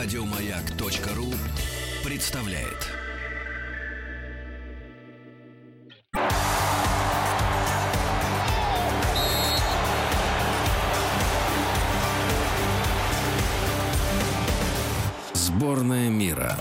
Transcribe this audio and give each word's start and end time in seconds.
Радиомаяк.ру 0.00 1.26
представляет. 2.04 2.86
Сборная 15.34 16.08
мира. 16.08 16.56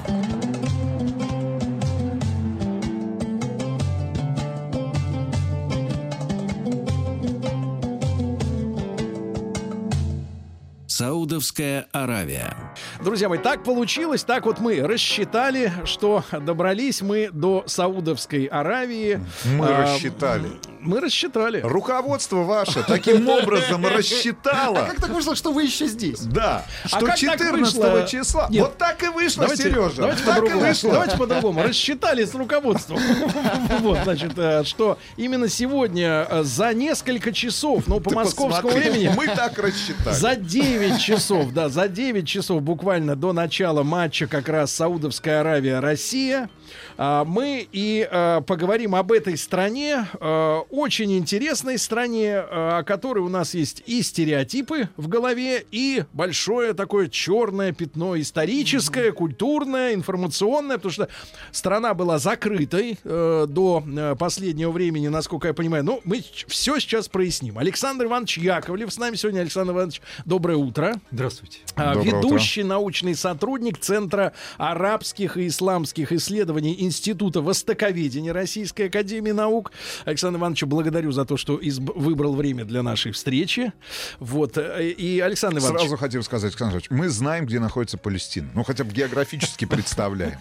Саудовская 10.87 11.87
Аравия. 11.91 12.73
Друзья 13.03 13.29
мои, 13.29 13.37
так 13.37 13.63
получилось, 13.63 14.23
так 14.23 14.45
вот 14.45 14.59
мы 14.59 14.81
рассчитали, 14.81 15.71
что 15.85 16.23
добрались 16.31 17.01
мы 17.01 17.29
до 17.31 17.63
Саудовской 17.67 18.45
Аравии. 18.45 19.19
Мы 19.45 19.67
А, 19.67 19.83
рассчитали. 19.83 20.49
Мы 20.81 20.99
рассчитали. 20.99 21.61
Руководство 21.61 22.37
ваше 22.37 22.83
таким 22.83 23.27
образом 23.29 23.85
рассчитало. 23.85 24.85
Как 24.87 24.99
так 24.99 25.09
вышло, 25.09 25.35
что 25.35 25.51
вы 25.51 25.63
еще 25.63 25.85
здесь? 25.87 26.21
Да, 26.21 26.65
А 26.83 26.87
что 26.87 26.99
как 26.99 27.09
так 27.09 27.17
14 27.19 27.51
вышло? 27.51 28.07
числа. 28.07 28.49
Вот 28.51 28.77
так 28.77 29.03
и 29.03 29.07
вышло, 29.09 29.43
Давайте, 29.43 29.63
Сережа. 29.63 29.95
давайте 29.97 30.23
по-другому. 30.23 30.73
Давайте 30.83 31.17
по-другому. 31.17 31.63
Рассчитали 31.63 32.25
с 32.25 32.33
руководством. 32.33 32.99
Вот, 33.79 33.99
значит, 34.03 34.33
э, 34.37 34.63
что 34.63 34.97
именно 35.17 35.47
сегодня 35.49 36.25
э, 36.29 36.43
за 36.43 36.73
несколько 36.73 37.31
часов, 37.31 37.83
ну, 37.87 37.99
по 37.99 38.11
московскому 38.13 38.73
времени, 38.73 39.11
Мы 39.15 39.27
так 39.27 39.57
рассчитали. 39.59 40.15
За 40.15 40.35
9 40.35 40.99
часов, 40.99 41.53
да, 41.53 41.69
за 41.69 41.87
9 41.87 42.27
часов 42.27 42.61
буквально 42.61 42.86
до 42.87 43.33
начала 43.33 43.83
матча 43.83 44.27
как 44.27 44.47
раз 44.47 44.71
Саудовская 44.71 45.41
Аравия, 45.41 45.81
Россия. 45.81 46.49
а, 46.97 47.25
Мы 47.25 47.67
и 47.69 48.07
а, 48.09 48.39
поговорим 48.39 48.95
об 48.95 49.11
этой 49.11 49.37
стране, 49.37 50.07
а, 50.21 50.61
очень 50.69 51.17
интересной 51.17 51.77
стране, 51.77 52.37
о 52.39 52.83
которой 52.83 53.19
у 53.19 53.27
нас 53.27 53.53
есть 53.53 53.83
и 53.87 54.01
стереотипы 54.01 54.87
в 54.95 55.09
голове, 55.09 55.65
и 55.69 56.05
большое 56.13 56.73
такое 56.73 57.09
черное 57.09 57.73
пятно 57.73 58.17
историческое, 58.17 59.11
культурное, 59.11 59.93
информационное, 59.93 60.77
потому 60.77 60.93
что 60.93 61.09
страна 61.51 61.93
была 61.93 62.19
закрытой 62.19 62.97
э, 63.03 63.45
до 63.49 63.83
э, 63.85 64.15
последнего 64.17 64.71
времени, 64.71 65.09
насколько 65.09 65.49
я 65.49 65.53
понимаю. 65.53 65.83
Ну, 65.83 65.99
мы 66.05 66.23
все 66.47 66.79
сейчас 66.79 67.09
проясним. 67.09 67.57
Александр 67.57 68.05
Иванович 68.05 68.37
Яковлев 68.37 68.93
с 68.93 68.97
нами 68.97 69.15
сегодня. 69.17 69.41
Александр 69.41 69.73
Иванович, 69.73 70.01
доброе 70.23 70.55
утро. 70.57 70.95
Здравствуйте. 71.11 71.59
Доброе 71.75 72.03
Ведущий 72.03 72.63
научный 72.77 73.15
сотрудник 73.15 73.79
Центра 73.79 74.33
арабских 74.57 75.35
и 75.37 75.47
исламских 75.47 76.11
исследований 76.11 76.75
Института 76.79 77.41
Востоковедения 77.41 78.31
Российской 78.33 78.83
Академии 78.83 79.31
Наук. 79.31 79.71
Александр 80.05 80.39
Иванович, 80.39 80.63
благодарю 80.63 81.11
за 81.11 81.25
то, 81.25 81.37
что 81.37 81.57
изб- 81.57 81.91
выбрал 81.95 82.35
время 82.35 82.65
для 82.65 82.83
нашей 82.83 83.11
встречи. 83.13 83.73
Вот. 84.19 84.57
э, 84.57 84.89
И 84.91 85.19
Александр 85.19 85.59
Иванович, 85.59 85.81
Сразу 85.81 85.97
хотим 85.97 86.21
сказать, 86.21 86.51
Александр 86.51 86.75
Ильич, 86.75 86.87
мы 86.91 87.09
знаем, 87.09 87.45
где 87.47 87.59
находится 87.59 87.97
Палестина. 87.97 88.47
Ну, 88.53 88.63
хотя 88.63 88.83
бы 88.83 88.93
географически 88.93 89.65
представляем. 89.75 90.37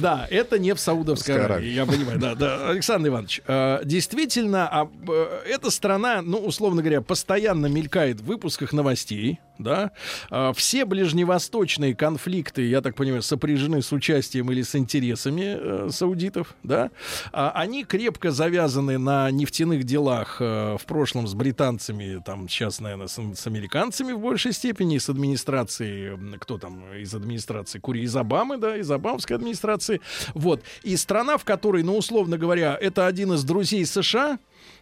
Да, 0.00 0.28
это 0.30 0.58
не 0.60 0.74
в 0.74 0.80
Саудовской 0.80 1.34
Саудовской 1.34 1.44
Аравии, 1.44 1.70
я 1.70 1.86
понимаю. 1.86 2.18
Да, 2.20 2.34
да. 2.36 2.68
Александр 2.70 3.08
Иванович, 3.08 3.42
э, 3.48 3.80
действительно, 3.84 4.68
а, 4.70 4.88
э, 5.08 5.42
эта 5.48 5.70
страна, 5.70 6.22
ну, 6.22 6.38
условно 6.38 6.82
говоря, 6.82 7.00
постоянно 7.00 7.66
мелькает 7.66 8.20
в 8.20 8.24
выпусках 8.26 8.72
новостей, 8.72 9.40
да. 9.58 9.92
А, 10.30 10.52
Все 10.52 10.84
ближневосточные 10.84 11.94
конфликты, 11.94 12.66
я 12.66 12.80
так 12.80 12.94
понимаю, 12.94 13.22
сопряжены 13.22 13.82
с 13.82 13.92
участием 13.92 14.50
или 14.50 14.62
с 14.62 14.74
интересами 14.74 15.56
э, 15.58 15.88
саудитов, 15.90 16.54
да. 16.62 16.90
А, 17.32 17.50
Они 17.54 17.84
крепко 17.84 18.30
завязаны 18.30 18.98
на 18.98 19.30
нефтяных 19.30 19.84
делах 19.84 20.38
э, 20.40 20.76
в 20.78 20.84
прошлом 20.86 21.26
с 21.26 21.34
британцами, 21.34 22.22
там 22.24 22.48
сейчас, 22.48 22.80
наверное, 22.80 23.06
с, 23.06 23.18
с 23.34 23.46
американцами 23.46 24.12
в 24.12 24.20
большей 24.20 24.52
степени, 24.52 24.98
с 24.98 25.08
администрацией, 25.08 26.18
кто 26.38 26.58
там 26.58 26.92
из 26.94 27.14
администрации, 27.14 27.78
Кури, 27.78 28.02
из 28.02 28.16
Обамы, 28.16 28.58
да, 28.58 28.76
из 28.76 28.90
обамской 28.90 29.36
администрации. 29.36 30.00
Вот. 30.34 30.62
И 30.82 30.96
страна, 30.96 31.38
в 31.38 31.44
которой, 31.44 31.82
ну, 31.82 31.96
условно 31.96 32.38
говоря, 32.38 32.76
это 32.80 33.06
один 33.06 33.32
из 33.32 33.44
друзей 33.44 33.84
США, 33.86 34.38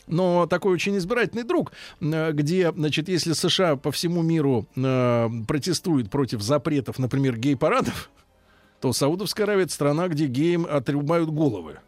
но 0.06 0.47
такой 0.47 0.72
очень 0.75 0.97
избирательный 0.98 1.44
друг, 1.44 1.72
э, 2.00 2.32
где, 2.32 2.72
значит, 2.72 3.09
если 3.09 3.32
США 3.32 3.76
по 3.76 3.91
всему 3.93 4.22
миру 4.22 4.66
э, 4.76 5.28
протестуют 5.47 6.10
против 6.10 6.43
запретов, 6.43 6.98
например, 6.98 7.37
гей-парадов, 7.37 8.10
то 8.81 8.92
Саудовская 8.92 9.47
Аравия 9.47 9.62
это 9.62 9.72
страна, 9.72 10.09
где 10.09 10.26
геям 10.26 10.66
отрубают 10.69 11.31
головы 11.31 11.78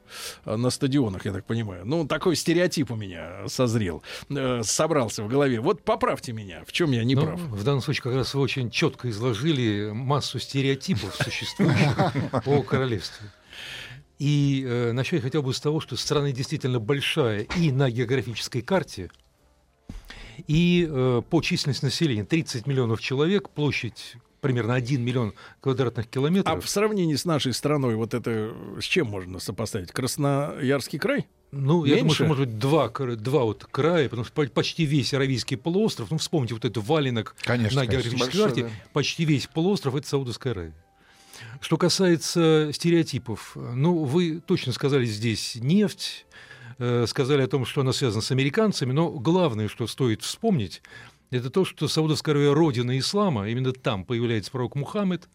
э, 0.44 0.54
на 0.54 0.71
стадионах, 0.71 1.25
я 1.25 1.33
так 1.33 1.44
понимаю. 1.44 1.83
Ну, 1.84 2.06
такой 2.06 2.37
стереотип 2.37 2.93
у 2.93 2.94
меня 2.94 3.49
созрел, 3.49 4.04
э, 4.31 4.60
собрался 4.62 5.25
в 5.25 5.28
голове. 5.28 5.59
Вот 5.60 5.83
поправьте 5.83 6.33
меня, 6.33 6.62
в 6.65 6.71
чем 6.71 6.93
я 6.93 7.03
не 7.03 7.16
Ну, 7.16 7.22
прав. 7.22 7.41
в 7.41 7.65
данном 7.65 7.83
случае 7.83 8.04
как 8.04 8.15
раз 8.15 8.33
вы 8.34 8.43
очень 8.43 8.71
четко 8.71 9.10
изложили 9.10 9.91
массу 9.93 10.38
стереотипов, 10.38 11.16
существующих 11.16 11.99
о 12.47 12.62
королевстве. 12.62 13.27
И 14.19 14.65
э, 14.67 14.93
начать 14.93 15.23
хотел 15.23 15.43
бы 15.43 15.53
с 15.53 15.61
того, 15.61 15.81
что 15.81 15.97
страна 15.97 16.31
действительно 16.31 16.79
большая 16.79 17.41
и 17.57 17.73
на 17.73 17.91
географической 17.91 18.63
карте, 18.63 19.11
и 20.47 20.87
э, 20.89 21.23
по 21.29 21.41
численности 21.41 21.85
населения 21.85 22.25
30 22.25 22.67
миллионов 22.67 23.01
человек, 23.01 23.51
площадь 23.51 24.15
примерно 24.41 24.75
1 24.75 25.03
миллион 25.03 25.33
квадратных 25.61 26.07
А 26.07 26.09
километров. 26.09 26.65
в 26.65 26.69
сравнении 26.69 27.15
с 27.15 27.25
нашей 27.25 27.53
страной, 27.55 27.95
вот 27.97 28.15
это 28.15 28.55
с 28.79 28.85
чем 28.85 29.07
можно 29.09 29.39
сопоставить? 29.39 29.91
Красноярский 29.91 30.99
край? 30.99 31.27
Ну, 31.51 31.85
я 31.85 31.93
думаю, 31.95 32.05
меньше? 32.05 32.15
что, 32.17 32.25
может 32.27 32.47
быть, 32.49 32.59
два, 32.59 32.89
два 32.89 33.45
вот 33.45 33.65
края, 33.71 34.09
потому 34.09 34.25
что 34.25 34.33
по- 34.35 34.47
почти 34.47 34.85
весь 34.85 35.15
Аравийский 35.15 35.57
полуостров, 35.57 36.11
ну, 36.11 36.19
вспомните 36.19 36.55
вот 36.55 36.65
этот 36.65 36.85
валенок 36.85 37.37
Конечно, 37.43 37.81
на 37.83 37.87
географической 37.87 38.41
карте, 38.41 38.63
да. 38.65 38.71
почти 38.93 39.25
весь 39.25 39.47
полуостров— 39.47 39.95
это 39.97 40.07
Саудовская 40.09 40.53
Аравия. 40.53 40.75
Что 41.61 41.77
касается 41.77 42.71
стереотипов, 42.72 43.56
ну, 43.56 44.05
вы 44.05 44.41
точно 44.41 44.72
сказали 44.72 45.05
здесь 45.05 45.56
нефть, 45.56 46.27
э, 46.78 47.06
сказали 47.06 47.43
о 47.43 47.49
том, 47.49 47.65
что 47.65 47.81
она 47.81 47.93
связана 47.93 48.22
с 48.22 48.31
американцами, 48.31 48.93
но 48.93 49.11
главное, 49.11 49.69
что 49.69 49.87
стоит 49.87 50.22
вспомнить, 50.22 50.83
это 51.31 51.50
то, 51.50 51.65
что 51.65 51.89
Саудовская 51.89 52.34
Аравия– 52.34 52.53
родина 52.55 52.99
ислама, 52.99 53.49
именно 53.49 53.72
там 53.72 54.05
появляется 54.05 54.50
пророк 54.50 54.77
Мухаммед 54.77 55.28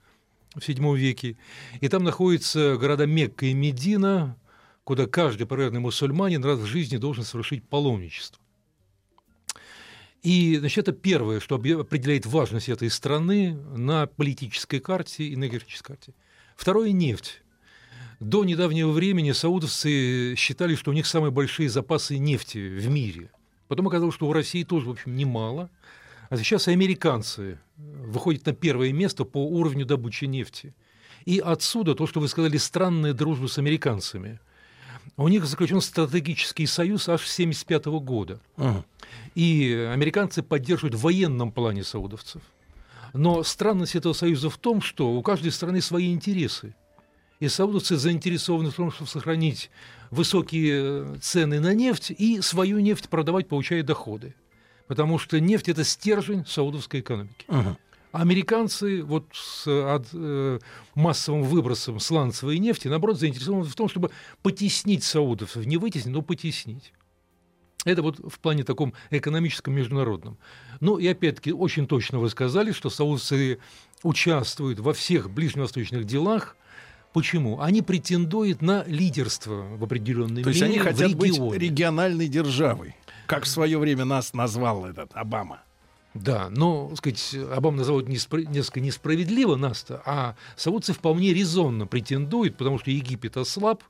в 0.55 0.59
VII 0.59 0.97
веке, 0.97 1.37
и 1.81 1.87
там 1.89 2.03
находятся 2.03 2.77
города 2.77 3.05
Мекка 3.05 3.47
и 3.47 3.53
Медина, 3.53 4.37
куда 4.83 5.07
каждый 5.07 5.45
праведный 5.45 5.79
мусульманин 5.79 6.43
раз 6.43 6.59
в 6.59 6.65
жизни 6.65 6.97
должен 6.97 7.23
совершить 7.23 7.67
паломничество. 7.67 8.38
И 10.21 10.57
значит, 10.57 10.79
это 10.79 10.91
первое, 10.91 11.39
что 11.39 11.55
определяет 11.55 12.25
важность 12.25 12.69
этой 12.69 12.89
страны 12.89 13.53
на 13.75 14.07
политической 14.07 14.79
карте 14.79 15.23
и 15.23 15.35
на 15.35 15.45
географической 15.45 15.95
карте. 15.95 16.13
Второе– 16.55 16.91
нефть. 16.93 17.41
До 18.19 18.43
недавнего 18.43 18.91
времени 18.91 19.31
саудовцы 19.31 20.35
считали, 20.35 20.75
что 20.75 20.91
у 20.91 20.93
них 20.93 21.07
самые 21.07 21.31
большие 21.31 21.69
запасы 21.69 22.17
нефти 22.17 22.57
в 22.57 22.89
мире. 22.89 23.31
Потом 23.69 23.87
оказалось, 23.87 24.15
что 24.15 24.27
у 24.27 24.33
России 24.33 24.63
тоже, 24.63 24.87
в 24.87 24.91
общем, 24.91 25.15
немало. 25.15 25.69
А 26.29 26.35
сейчас 26.35 26.67
и 26.67 26.71
американцы 26.71 27.59
выходят 27.77 28.45
на 28.45 28.53
первое 28.53 28.91
место 28.91 29.23
по 29.23 29.47
уровню 29.47 29.85
добычи 29.85 30.25
нефти. 30.25 30.73
И 31.25 31.39
отсюда 31.39 31.95
то, 31.95 32.07
что 32.07 32.19
вы 32.19 32.27
сказали, 32.27 32.57
странная 32.57 33.13
дружба 33.13 33.47
с 33.47 33.57
американцами. 33.57 34.39
У 35.19 35.27
них 35.27 35.45
заключен 35.45 35.81
стратегический 35.81 36.65
союз 36.65 37.09
аж 37.09 37.27
с 37.27 37.33
1975 37.39 37.85
года. 38.01 38.39
Ага. 38.55 38.85
И 39.35 39.89
американцы 39.91 40.41
поддерживают 40.41 40.95
в 40.95 41.01
военном 41.01 41.51
плане 41.51 41.83
саудовцев. 41.83 42.41
Но 43.13 43.43
странность 43.43 43.95
этого 43.95 44.13
союза 44.13 44.49
в 44.49 44.57
том, 44.57 44.81
что 44.81 45.11
у 45.11 45.21
каждой 45.21 45.51
страны 45.51 45.81
свои 45.81 46.13
интересы. 46.13 46.73
И 47.41 47.49
саудовцы 47.49 47.97
заинтересованы 47.97 48.71
в 48.71 48.75
том, 48.75 48.91
чтобы 48.91 49.09
сохранить 49.09 49.71
высокие 50.09 51.17
цены 51.19 51.59
на 51.59 51.73
нефть 51.73 52.11
и 52.11 52.39
свою 52.39 52.79
нефть 52.79 53.09
продавать, 53.09 53.49
получая 53.49 53.83
доходы. 53.83 54.35
Потому 54.87 55.19
что 55.19 55.37
нефть– 55.41 55.67
это 55.67 55.83
стержень 55.83 56.45
саудовской 56.45 57.01
экономики. 57.01 57.45
Ага. 57.49 57.77
Американцы 58.11 59.03
вот 59.03 59.27
с 59.33 59.67
от, 59.67 60.07
э, 60.13 60.59
массовым 60.95 61.43
выбросом 61.43 61.99
сланцевой 61.99 62.57
нефти, 62.57 62.87
наоборот, 62.87 63.19
заинтересованы 63.19 63.65
в 63.65 63.75
том, 63.75 63.87
чтобы 63.87 64.09
потеснить 64.41 65.03
саудовцев, 65.03 65.65
не 65.65 65.77
вытеснить, 65.77 66.13
но 66.13 66.23
потеснить. 66.23 66.91
Это 67.85 68.01
вот 68.01 68.19
в 68.19 68.39
плане 68.39 68.63
таком 68.63 68.93
экономическом, 69.09 69.73
международном. 69.73 70.37
Ну 70.79 70.97
и 70.97 71.07
опять-таки 71.07 71.53
очень 71.53 71.87
точно 71.87 72.19
вы 72.19 72.29
сказали, 72.29 72.71
что 72.71 72.89
саудовцы 72.89 73.59
участвуют 74.03 74.79
во 74.79 74.93
всех 74.93 75.29
ближневосточных 75.29 76.05
делах. 76.05 76.57
Почему? 77.13 77.61
Они 77.61 77.81
претендуют 77.81 78.61
на 78.61 78.83
лидерство 78.85 79.77
в 79.77 79.83
определенной 79.83 80.43
То 80.43 80.49
есть 80.49 80.61
мере 80.61 80.73
они 80.73 80.79
в 80.79 80.83
хотят 80.83 81.13
быть 81.15 81.39
региональной 81.53 82.27
державой, 82.27 82.95
как 83.27 83.43
в 83.43 83.47
свое 83.47 83.77
время 83.77 84.05
нас 84.05 84.33
назвал 84.33 84.85
этот 84.85 85.11
Обама. 85.13 85.61
Да, 86.13 86.49
но, 86.49 86.91
сказать, 86.95 87.35
Обама 87.53 87.77
называют 87.77 88.07
неспро- 88.07 88.45
несколько 88.49 88.79
несправедливо 88.79 89.55
нас-то, 89.55 90.01
а 90.05 90.35
саудцы 90.55 90.93
вполне 90.93 91.33
резонно 91.33 91.85
претендуют, 91.85 92.57
потому 92.57 92.79
что 92.79 92.89
Египет 92.89 93.37
ослаб, 93.37 93.83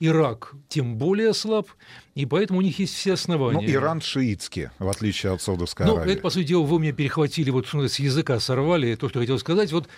Ирак 0.00 0.54
тем 0.68 0.96
более 0.96 1.34
слаб, 1.34 1.68
и 2.14 2.24
поэтому 2.24 2.60
у 2.60 2.62
них 2.62 2.78
есть 2.78 2.94
все 2.94 3.10
Ну, 3.10 3.14
основания. 3.14 3.70
Иран 3.70 4.00
шиитский, 4.00 4.70
в 4.78 4.88
отличие 4.88 5.32
от 5.32 5.42
Саудовской 5.42 5.84
Ну, 5.86 5.96
Аравии. 5.96 6.12
это, 6.14 6.22
по 6.22 6.30
сути 6.30 6.46
дела, 6.48 6.62
вы 6.64 6.80
меня 6.80 6.92
перехватили, 6.94 7.50
вот 7.50 7.66
что 7.66 7.86
с 7.86 7.98
языка 7.98 8.40
сорвали, 8.40 8.94
то, 8.94 9.10
что 9.10 9.20
хотел 9.20 9.38
сказать. 9.38 9.70
Вот 9.70 9.88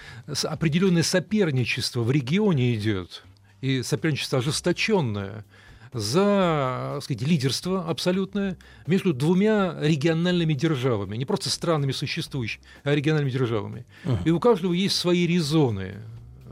определенное 0.42 1.04
соперничество 1.04 2.02
в 2.02 2.10
регионе 2.10 2.74
идет, 2.74 3.22
и 3.60 3.82
соперничество 3.84 4.40
ожесточенное 4.40 5.44
за 5.92 6.98
сказать, 7.02 7.22
лидерство 7.22 7.84
абсолютное 7.88 8.56
между 8.86 9.12
двумя 9.12 9.76
региональными 9.80 10.54
державами, 10.54 11.16
не 11.16 11.24
просто 11.24 11.50
странами 11.50 11.92
существующими, 11.92 12.64
а 12.84 12.94
региональными 12.94 13.30
державами. 13.30 13.86
И 14.24 14.30
у 14.30 14.38
каждого 14.40 14.72
есть 14.72 14.96
свои 14.96 15.26
резоны. 15.26 15.96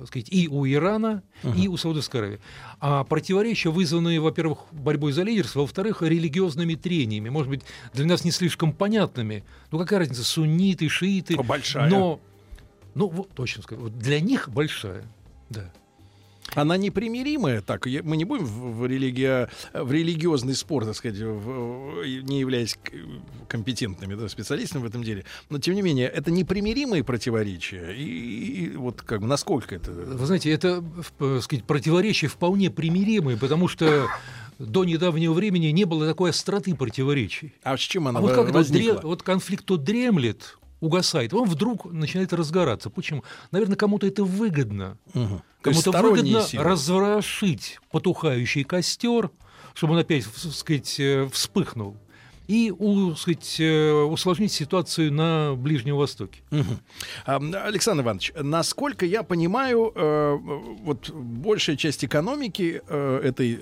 сказать, 0.06 0.28
и 0.30 0.48
у 0.48 0.66
Ирана, 0.66 1.22
и 1.56 1.68
у 1.68 1.76
Саудовской 1.76 2.20
Аравии. 2.20 2.40
А 2.80 3.04
противоречия, 3.04 3.70
вызванные, 3.70 4.20
во-первых, 4.20 4.60
борьбой 4.72 5.12
за 5.12 5.22
лидерство, 5.22 5.60
во-вторых, 5.60 6.02
религиозными 6.02 6.74
трениями, 6.74 7.28
может 7.28 7.50
быть, 7.50 7.62
для 7.92 8.06
нас 8.06 8.24
не 8.24 8.30
слишком 8.30 8.72
понятными. 8.72 9.44
Ну 9.70 9.78
какая 9.78 10.00
разница, 10.00 10.24
сунниты, 10.24 10.88
шииты. 10.88 11.36
Большая. 11.36 11.88
Но, 11.88 12.20
ну 12.94 13.08
вот 13.08 13.30
точно 13.30 13.62
вот 13.70 13.98
для 13.98 14.20
них 14.20 14.48
большая, 14.48 15.04
да. 15.48 15.72
Она 16.54 16.76
непримиримая, 16.76 17.60
так, 17.60 17.86
мы 17.86 18.16
не 18.16 18.24
будем 18.24 18.44
в, 18.46 18.78
в 18.78 18.86
религия, 18.86 19.50
в 19.74 19.92
религиозный 19.92 20.54
спор, 20.54 20.84
так 20.86 20.94
сказать, 20.96 21.18
в- 21.18 22.02
не 22.22 22.40
являясь 22.40 22.78
компетентными 23.48 24.14
да, 24.14 24.28
специалистами 24.28 24.82
в 24.82 24.86
этом 24.86 25.02
деле, 25.04 25.24
но 25.50 25.58
тем 25.58 25.74
не 25.74 25.82
менее, 25.82 26.08
это 26.08 26.30
непримиримые 26.30 27.04
противоречия, 27.04 27.92
и, 27.94 28.02
и 28.02 28.76
вот 28.76 29.02
как 29.02 29.20
бы 29.20 29.26
насколько 29.26 29.74
это... 29.74 29.90
Вы 29.92 30.26
знаете, 30.26 30.50
это, 30.50 30.82
так 31.18 31.42
сказать, 31.42 31.64
противоречия 31.64 32.28
вполне 32.28 32.70
примиримые, 32.70 33.36
потому 33.36 33.68
что 33.68 34.06
до 34.58 34.84
недавнего 34.84 35.32
времени 35.34 35.66
не 35.66 35.84
было 35.84 36.06
такой 36.06 36.30
остроты 36.30 36.74
противаречий. 36.74 37.52
А 37.62 37.76
с 37.76 37.80
чем 37.80 38.08
она 38.08 38.18
А 38.18 38.22
вот 38.22 38.30
во- 38.30 38.36
как 38.36 38.44
это 38.48 38.54
возникла? 38.54 39.00
вот 39.04 39.22
конфликт 39.22 39.64
то 39.64 39.76
дремлет, 39.76 40.58
угасает, 40.80 41.32
он 41.34 41.48
вдруг 41.48 41.84
начинает 41.92 42.32
разгораться. 42.32 42.90
Почему? 42.90 43.24
Наверное, 43.50 43.76
кому-то 43.76 44.06
это 44.06 44.24
выгодно. 44.24 44.96
Есть 45.14 45.32
Кому-то 45.62 45.90
выгодно 46.02 46.42
силы. 46.42 46.64
разворошить 46.64 47.78
потухающий 47.90 48.64
костер, 48.64 49.30
чтобы 49.74 49.94
он 49.94 50.00
опять, 50.00 50.24
так 50.24 50.52
сказать, 50.52 50.98
э, 51.00 51.28
вспыхнул, 51.32 51.96
и 52.48 52.72
у- 52.76 53.14
сказать, 53.14 53.56
э, 53.60 53.92
усложнить 53.92 54.50
ситуацию 54.52 55.12
на 55.12 55.54
Ближнем 55.54 55.96
Востоке. 55.96 56.40
А, 57.26 57.36
Александр 57.36 58.02
Иванович, 58.02 58.32
насколько 58.40 59.04
я 59.04 59.22
понимаю, 59.22 59.92
э, 59.94 60.38
вот 60.82 61.10
большая 61.10 61.76
часть 61.76 62.04
экономики 62.04 62.80
э, 62.88 63.20
этой, 63.22 63.52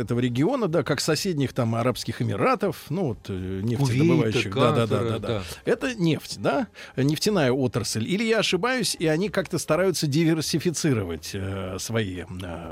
этого 0.00 0.20
региона, 0.20 0.68
да, 0.68 0.82
как 0.82 1.00
соседних 1.00 1.52
там 1.52 1.74
Арабских 1.74 2.22
Эмиратов, 2.22 2.86
ну 2.88 3.08
вот 3.08 3.28
нефтедобывающих, 3.28 4.54
да, 4.54 4.72
да, 4.72 4.86
да, 4.86 4.98
Катара, 4.98 5.08
да, 5.10 5.18
да, 5.18 5.28
да. 5.28 5.42
это 5.66 5.94
нефть, 5.94 6.38
да, 6.40 6.68
нефтяная 6.96 7.52
отрасль. 7.52 8.06
Или 8.08 8.24
я 8.24 8.38
ошибаюсь, 8.38 8.96
и 8.98 9.06
они 9.06 9.28
как-то 9.28 9.58
стараются 9.58 10.06
диверсифицировать 10.06 11.36
свои, 11.78 12.22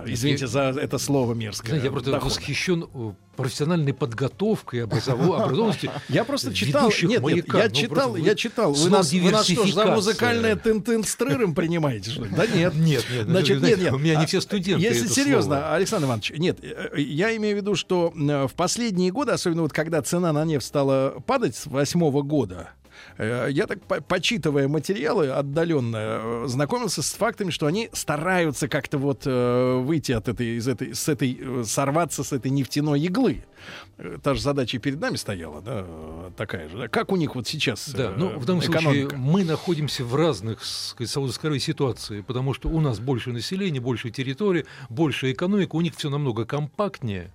извините 0.06 0.46
за 0.46 0.74
это 0.80 0.96
слово 0.96 1.34
мерзкое. 1.34 1.68
Знаете, 1.70 1.86
я 1.86 1.92
просто 1.92 2.10
доходы. 2.10 2.34
восхищен 2.34 2.86
профессиональной 3.38 3.94
подготовкой, 3.94 4.82
образов- 4.84 5.20
образованностью. 5.20 5.90
Я 6.08 6.24
просто 6.24 6.52
читал, 6.52 6.90
нет, 7.02 7.22
«Маяка». 7.22 7.58
я 7.58 7.68
Ну, 7.68 7.74
читал, 7.74 8.16
я 8.16 8.34
читал. 8.34 8.72
Вы 8.72 8.90
нас, 8.90 9.12
вы 9.12 9.30
нас 9.30 9.46
что 9.46 9.64
ж 9.64 9.72
за 9.72 9.86
музыкальное 9.86 10.56
тын-тын 10.56 11.04
с 11.04 11.14
трыром 11.14 11.54
принимаете, 11.54 12.10
что 12.10 12.24
ли? 12.24 12.30
Да 12.34 12.46
нет. 12.46 12.74
Нет, 12.74 13.04
нет, 13.10 13.26
Значит, 13.26 13.62
нет, 13.62 13.78
нет. 13.78 13.92
у 13.92 13.98
меня 13.98 14.16
не 14.16 14.24
А, 14.24 14.26
все 14.26 14.40
студенты 14.40 14.82
Если 14.84 15.06
серьезно. 15.06 15.72
Александр 15.74 16.06
Иванович, 16.06 16.32
нет, 16.36 16.58
э, 16.62 17.00
я 17.00 17.34
имею 17.36 17.54
в 17.56 17.58
виду, 17.60 17.74
что 17.76 18.12
э, 18.14 18.46
в 18.48 18.54
последние 18.54 19.12
годы, 19.12 19.32
особенно 19.32 19.62
вот 19.62 19.72
когда 19.72 20.02
цена 20.02 20.32
на 20.32 20.44
нефть 20.44 20.66
стала 20.66 21.22
падать 21.26 21.54
с 21.56 21.66
восьмого 21.66 22.22
года, 22.22 22.70
э, 22.70 22.77
я 23.24 23.66
так, 23.66 23.82
по- 23.82 24.00
почитывая 24.00 24.68
материалы 24.68 25.28
отдаленно, 25.28 25.96
э, 25.96 26.44
знакомился 26.46 27.02
с 27.02 27.12
фактами, 27.12 27.50
что 27.50 27.66
они 27.66 27.88
стараются 27.92 28.68
как-то 28.68 28.98
вот 28.98 29.22
э, 29.26 29.76
выйти 29.78 30.12
от 30.12 30.28
этой, 30.28 30.56
из 30.58 30.68
этой, 30.68 30.94
с 30.94 31.08
этой, 31.08 31.36
э, 31.40 31.64
сорваться 31.64 32.22
с 32.22 32.32
этой 32.32 32.50
нефтяной 32.50 33.00
иглы. 33.00 33.44
Э, 33.96 34.18
Та 34.22 34.34
же 34.34 34.40
задача 34.40 34.76
и 34.76 34.80
перед 34.80 35.00
нами 35.00 35.16
стояла, 35.16 35.60
да, 35.60 35.84
э, 35.86 36.30
такая 36.36 36.68
же. 36.68 36.78
да. 36.78 36.88
Как 36.88 37.10
у 37.10 37.16
них 37.16 37.34
вот 37.34 37.46
сейчас 37.48 37.88
Да, 37.90 38.04
э, 38.12 38.14
ну, 38.16 38.38
в 38.38 38.44
данном 38.44 38.62
экономика? 38.62 39.10
случае 39.10 39.18
мы 39.18 39.44
находимся 39.44 40.04
в 40.04 40.14
разных, 40.14 40.64
сказать, 40.64 41.10
Саудовской 41.10 41.48
Аравии 41.50 41.58
ситуации, 41.60 42.20
потому 42.20 42.54
что 42.54 42.68
у 42.68 42.80
нас 42.80 43.00
больше 43.00 43.32
населения, 43.32 43.80
больше 43.80 44.10
территории, 44.10 44.64
больше 44.88 45.32
экономика, 45.32 45.74
у 45.74 45.80
них 45.80 45.94
все 45.96 46.08
намного 46.08 46.44
компактнее, 46.44 47.32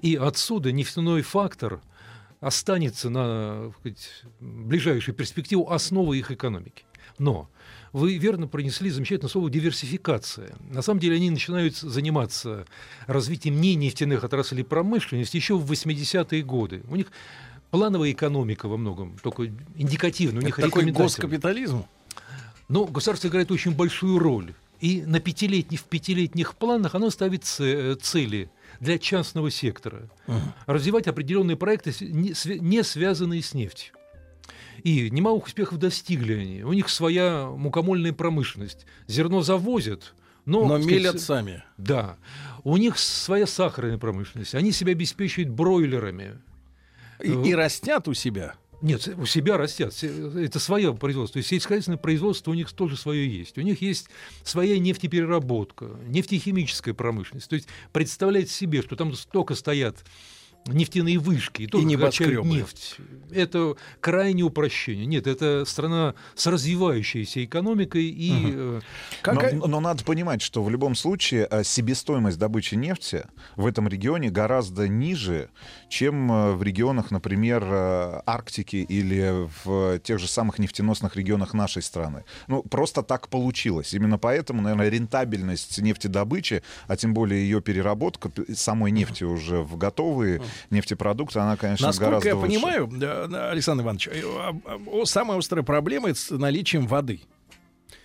и 0.00 0.14
отсюда 0.16 0.72
нефтяной 0.72 1.22
фактор 1.22 1.80
останется 2.42 3.08
на 3.08 3.72
сказать, 3.78 4.24
ближайшую 4.40 5.14
перспективу 5.14 5.70
основой 5.70 6.18
их 6.18 6.32
экономики. 6.32 6.84
Но 7.18 7.48
вы 7.92 8.18
верно 8.18 8.48
пронесли 8.48 8.90
замечательное 8.90 9.30
слово 9.30 9.48
диверсификация. 9.48 10.56
На 10.70 10.82
самом 10.82 10.98
деле 10.98 11.16
они 11.16 11.30
начинают 11.30 11.76
заниматься 11.76 12.66
развитием 13.06 13.60
не 13.60 13.76
нефтяных 13.76 14.24
отраслей 14.24 14.64
промышленности 14.64 15.36
еще 15.36 15.56
в 15.56 15.70
80-е 15.70 16.42
годы. 16.42 16.82
У 16.88 16.96
них 16.96 17.06
плановая 17.70 18.10
экономика 18.10 18.66
во 18.66 18.76
многом, 18.76 19.16
только 19.22 19.44
индикативная, 19.76 20.42
у 20.42 20.44
них 20.44 20.58
Это 20.58 20.68
такой 20.68 20.90
госкапитализм? 20.90 21.84
Но 22.68 22.86
государство 22.86 23.28
играет 23.28 23.52
очень 23.52 23.72
большую 23.72 24.18
роль. 24.18 24.52
И 24.80 25.02
на 25.02 25.20
пятилетних, 25.20 25.78
в 25.78 25.84
пятилетних 25.84 26.56
планах 26.56 26.96
оно 26.96 27.10
ставит 27.10 27.44
ц- 27.44 27.94
цели 28.02 28.50
для 28.82 28.98
частного 28.98 29.50
сектора. 29.50 30.10
Развивать 30.66 31.06
определенные 31.06 31.56
проекты, 31.56 31.94
не, 32.00 32.30
свя- 32.30 32.58
не 32.58 32.82
связанные 32.82 33.40
с 33.40 33.54
нефтью. 33.54 33.94
И 34.82 35.08
немалых 35.08 35.46
успехов 35.46 35.78
достигли 35.78 36.34
они. 36.34 36.64
У 36.64 36.72
них 36.72 36.88
своя 36.88 37.46
мукомольная 37.46 38.12
промышленность. 38.12 38.84
Зерно 39.06 39.42
завозят, 39.42 40.14
но... 40.46 40.62
Но 40.66 40.74
так 40.74 40.82
сказать, 40.82 40.98
мелят 41.00 41.20
сами. 41.20 41.62
Да. 41.78 42.16
У 42.64 42.76
них 42.76 42.98
своя 42.98 43.46
сахарная 43.46 43.98
промышленность. 43.98 44.56
Они 44.56 44.72
себя 44.72 44.90
обеспечивают 44.92 45.50
бройлерами. 45.50 46.38
И, 47.20 47.30
и 47.30 47.54
растят 47.54 48.08
у 48.08 48.14
себя. 48.14 48.56
Нет, 48.82 49.08
у 49.16 49.26
себя 49.26 49.56
растят. 49.56 49.94
Это 50.02 50.58
свое 50.58 50.92
производство. 50.94 51.34
То 51.34 51.38
есть 51.38 51.48
сельскохозяйственное 51.50 51.98
производство 51.98 52.50
у 52.50 52.54
них 52.54 52.70
тоже 52.72 52.96
свое 52.96 53.28
есть. 53.28 53.56
У 53.56 53.60
них 53.62 53.80
есть 53.80 54.08
своя 54.44 54.78
нефтепереработка, 54.78 55.86
нефтехимическая 56.08 56.92
промышленность. 56.92 57.48
То 57.48 57.54
есть 57.54 57.68
представлять 57.92 58.50
себе, 58.50 58.82
что 58.82 58.96
там 58.96 59.14
столько 59.14 59.54
стоят 59.54 60.04
нефтяные 60.66 61.18
вышки 61.18 61.62
и 61.62 61.66
тоже 61.66 61.84
качают 61.96 62.44
небоскребы. 62.44 62.48
нефть. 62.48 62.96
Это 63.32 63.74
крайнее 64.00 64.44
упрощение. 64.44 65.06
Нет, 65.06 65.26
это 65.26 65.64
страна 65.66 66.14
с 66.36 66.46
развивающейся 66.46 67.44
экономикой 67.44 68.04
и 68.04 68.30
э, 68.32 68.80
Какая- 69.22 69.54
Но, 69.56 69.66
но 69.66 69.80
надо 69.80 70.04
понимать, 70.04 70.40
что 70.40 70.62
в 70.62 70.70
любом 70.70 70.94
случае 70.94 71.48
э, 71.50 71.64
себестоимость 71.64 72.38
добычи 72.38 72.76
нефти 72.76 73.24
в 73.56 73.66
этом 73.66 73.88
регионе 73.88 74.30
гораздо 74.30 74.86
ниже, 74.86 75.50
чем 75.92 76.32
э, 76.32 76.52
в 76.52 76.62
регионах, 76.62 77.10
например, 77.10 77.62
э, 77.64 78.20
Арктики 78.24 78.76
или 78.76 79.46
в 79.62 79.98
тех 79.98 80.18
же 80.18 80.26
самых 80.26 80.58
нефтеносных 80.58 81.16
регионах 81.16 81.52
нашей 81.52 81.82
страны. 81.82 82.24
Ну, 82.48 82.62
просто 82.62 83.02
так 83.02 83.28
получилось. 83.28 83.92
Именно 83.92 84.16
поэтому, 84.16 84.62
наверное, 84.62 84.88
рентабельность 84.88 85.78
нефтедобычи, 85.82 86.62
а 86.88 86.96
тем 86.96 87.12
более 87.12 87.42
ее 87.42 87.60
переработка 87.60 88.30
самой 88.54 88.90
нефти 88.90 89.24
уже 89.24 89.60
в 89.60 89.76
готовые 89.76 90.40
нефтепродукты, 90.70 91.38
она, 91.40 91.58
конечно, 91.58 91.88
Насколько 91.88 92.10
гораздо 92.10 92.28
я 92.28 92.36
выше. 92.36 92.46
понимаю, 92.48 92.86
да, 92.90 93.50
Александр 93.50 93.84
Иванович, 93.84 94.08
э, 94.08 94.22
а- 94.24 94.54
а- 94.66 95.04
самая 95.04 95.38
острая 95.38 95.62
проблема 95.62 96.14
с 96.14 96.30
наличием 96.30 96.86
воды. 96.86 97.20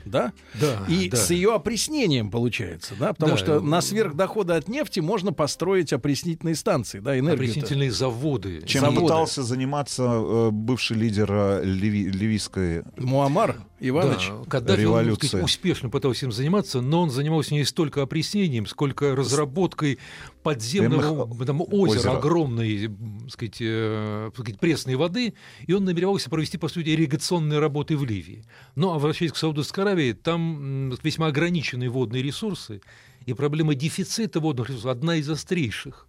Да? 0.09 0.33
Да, 0.59 0.85
И 0.87 1.09
да. 1.09 1.17
с 1.17 1.29
ее 1.31 1.53
опреснением 1.53 2.31
получается, 2.31 2.93
да? 2.99 3.13
Потому 3.13 3.33
Да. 3.33 3.37
что 3.37 3.59
на 3.59 3.81
сверхдоходы 3.81 4.53
от 4.53 4.67
нефти 4.67 4.99
можно 4.99 5.33
построить 5.33 5.93
опреснительные 5.93 6.55
станции, 6.55 6.99
да, 6.99 7.17
энергию. 7.17 7.49
опреснительные 7.51 7.91
заводы. 7.91 8.61
Чем 8.65 8.81
Заводы. 8.81 9.01
пытался 9.01 9.43
заниматься 9.43 10.03
э, 10.03 10.49
бывший 10.51 10.97
лидер 10.97 11.27
э, 11.31 11.61
ливи- 11.63 12.09
ливийской 12.09 12.83
Муаммар 12.97 13.57
Иванович. 13.79 14.29
Да, 14.29 14.49
Каддафи, 14.49 14.81
революция. 14.81 15.27
сказать, 15.27 15.45
успешно 15.45 15.89
пытался 15.89 16.25
им 16.25 16.31
заниматься, 16.31 16.81
но 16.81 17.03
он 17.03 17.09
занимался 17.11 17.53
не 17.53 17.63
столько 17.63 18.01
опреснением, 18.01 18.65
сколько 18.65 19.15
разработкой 19.15 19.99
подземного 20.43 21.25
Прямых 21.25 21.45
там, 21.45 21.61
озера, 21.61 21.99
озера. 21.99 22.17
огромной 22.17 22.85
м, 22.85 23.19
так 23.23 23.31
сказать, 23.31 23.57
э, 23.59 24.31
сказать, 24.33 24.59
пресной 24.59 24.95
воды, 24.95 25.33
и 25.65 25.73
он 25.73 25.85
намеревался 25.85 26.29
провести, 26.29 26.57
по 26.57 26.67
сути, 26.69 26.89
ирригационные 26.89 27.59
работы 27.59 27.95
в 27.97 28.05
Ливии. 28.05 28.43
Но, 28.75 28.93
обращаясь 28.93 29.31
к 29.31 29.37
Саудовской 29.37 29.83
Аравии, 29.83 30.13
там 30.13 30.91
весьма 31.03 31.27
ограниченные 31.27 31.89
водные 31.89 32.23
ресурсы, 32.23 32.81
и 33.25 33.33
проблема 33.33 33.75
дефицита 33.75 34.39
водных 34.39 34.69
ресурсов 34.69 34.91
одна 34.91 35.17
из 35.17 35.29
острейших. 35.29 36.07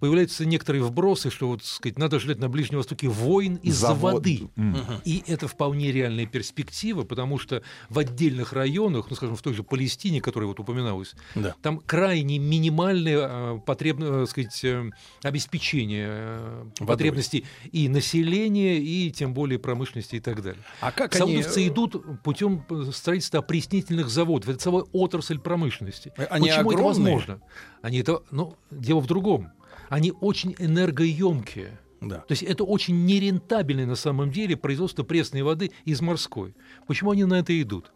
Появляются 0.00 0.44
некоторые 0.44 0.82
вбросы, 0.82 1.30
что 1.30 1.48
вот, 1.48 1.64
сказать, 1.64 1.98
надо 1.98 2.18
ждать 2.18 2.38
на 2.38 2.48
Ближнем 2.48 2.78
Востоке 2.78 3.08
войн 3.08 3.56
из-за 3.62 3.88
Завод- 3.88 4.14
воды. 4.14 4.48
М. 4.56 4.76
И 5.04 5.22
это 5.26 5.48
вполне 5.48 5.92
реальная 5.92 6.26
перспектива, 6.26 7.04
потому 7.04 7.38
что 7.38 7.62
в 7.88 7.98
отдельных 7.98 8.52
районах, 8.52 9.06
ну, 9.10 9.16
скажем, 9.16 9.36
в 9.36 9.42
той 9.42 9.54
же 9.54 9.62
Палестине, 9.62 10.20
которая 10.20 10.48
вот 10.48 10.60
упоминалась, 10.60 11.14
Да. 11.34 11.54
там 11.62 11.78
крайне 11.80 12.38
минимальное 12.38 13.18
э, 13.56 13.58
потребно, 13.64 14.22
э, 14.22 14.26
сказать, 14.26 14.64
э, 14.64 14.90
обеспечение 15.22 16.06
э, 16.10 16.64
Водой. 16.80 16.86
потребностей 16.86 17.44
и 17.72 17.88
населения, 17.88 18.78
и 18.78 19.10
тем 19.10 19.34
более 19.34 19.58
промышленности 19.58 20.16
и 20.16 20.20
так 20.20 20.42
далее. 20.42 20.62
А 20.80 20.92
как 20.92 21.14
они... 21.16 21.42
Саудовцы 21.42 21.66
идут 21.68 22.22
путем 22.22 22.64
строительства 22.92 23.40
опреснительных 23.40 24.08
заводов. 24.08 24.48
Это 24.50 24.58
целая 24.58 24.84
отрасль 24.92 25.38
промышленности. 25.38 26.12
Они 26.30 26.48
Почему 26.48 26.70
это 26.70 26.80
огромные? 26.80 26.84
возможно? 27.14 27.40
Они 27.82 27.98
это, 27.98 28.22
ну, 28.30 28.56
дело 28.70 29.00
в 29.00 29.06
другом. 29.06 29.50
Они 29.94 30.10
очень 30.10 30.56
энергоемкие. 30.58 31.78
Да. 32.00 32.16
То 32.16 32.32
есть 32.32 32.42
это 32.42 32.64
очень 32.64 33.06
нерентабельное 33.06 33.86
на 33.86 33.94
самом 33.94 34.32
деле 34.32 34.56
производство 34.56 35.04
пресной 35.04 35.42
воды 35.42 35.70
из 35.84 36.00
морской. 36.00 36.56
Почему 36.88 37.12
они 37.12 37.24
на 37.24 37.34
это 37.34 37.62
идут? 37.62 37.92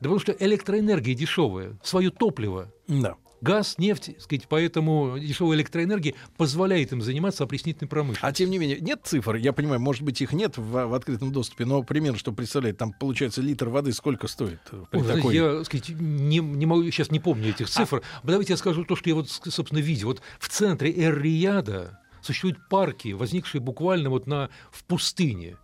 Да 0.00 0.02
потому 0.02 0.20
что 0.20 0.30
электроэнергия 0.38 1.16
дешевая, 1.16 1.76
свое 1.82 2.10
топливо, 2.10 2.72
Да. 2.86 3.16
Газ, 3.42 3.76
нефть, 3.76 4.10
сказать, 4.18 4.46
поэтому 4.48 5.18
дешевая 5.18 5.58
электроэнергия 5.58 6.14
позволяет 6.36 6.92
им 6.92 7.02
заниматься 7.02 7.44
опреснительной 7.44 7.88
промышленностью. 7.88 8.28
А 8.28 8.32
тем 8.32 8.50
не 8.50 8.58
менее, 8.58 8.80
нет 8.80 9.00
цифр, 9.04 9.34
я 9.34 9.52
понимаю, 9.52 9.80
может 9.80 10.02
быть, 10.02 10.20
их 10.22 10.32
нет 10.32 10.56
в, 10.56 10.86
в 10.86 10.94
открытом 10.94 11.32
доступе, 11.32 11.66
но 11.66 11.82
примерно, 11.82 12.18
что 12.18 12.32
представляет, 12.32 12.78
там 12.78 12.92
получается 12.92 13.42
литр 13.42 13.68
воды 13.68 13.92
сколько 13.92 14.28
стоит 14.28 14.60
э, 14.70 14.84
при 14.90 15.00
Ой, 15.00 15.06
такой... 15.06 15.34
я 15.34 15.64
сказать, 15.64 15.90
не, 15.90 16.38
не 16.38 16.66
могу, 16.66 16.84
сейчас 16.84 17.10
не 17.10 17.20
помню 17.20 17.50
этих 17.50 17.68
цифр. 17.68 18.02
Давайте 18.22 18.52
я 18.52 18.56
скажу 18.56 18.84
то, 18.84 18.96
что 18.96 19.10
я 19.10 19.16
вот, 19.16 19.28
собственно, 19.28 19.80
видел. 19.80 20.08
Вот 20.08 20.22
в 20.38 20.48
центре 20.48 20.92
Эр-Рияда 20.92 22.00
существуют 22.22 22.68
парки, 22.68 23.12
возникшие 23.12 23.60
буквально 23.60 24.10
вот 24.10 24.26
на, 24.26 24.48
в 24.70 24.84
пустыне. 24.84 25.56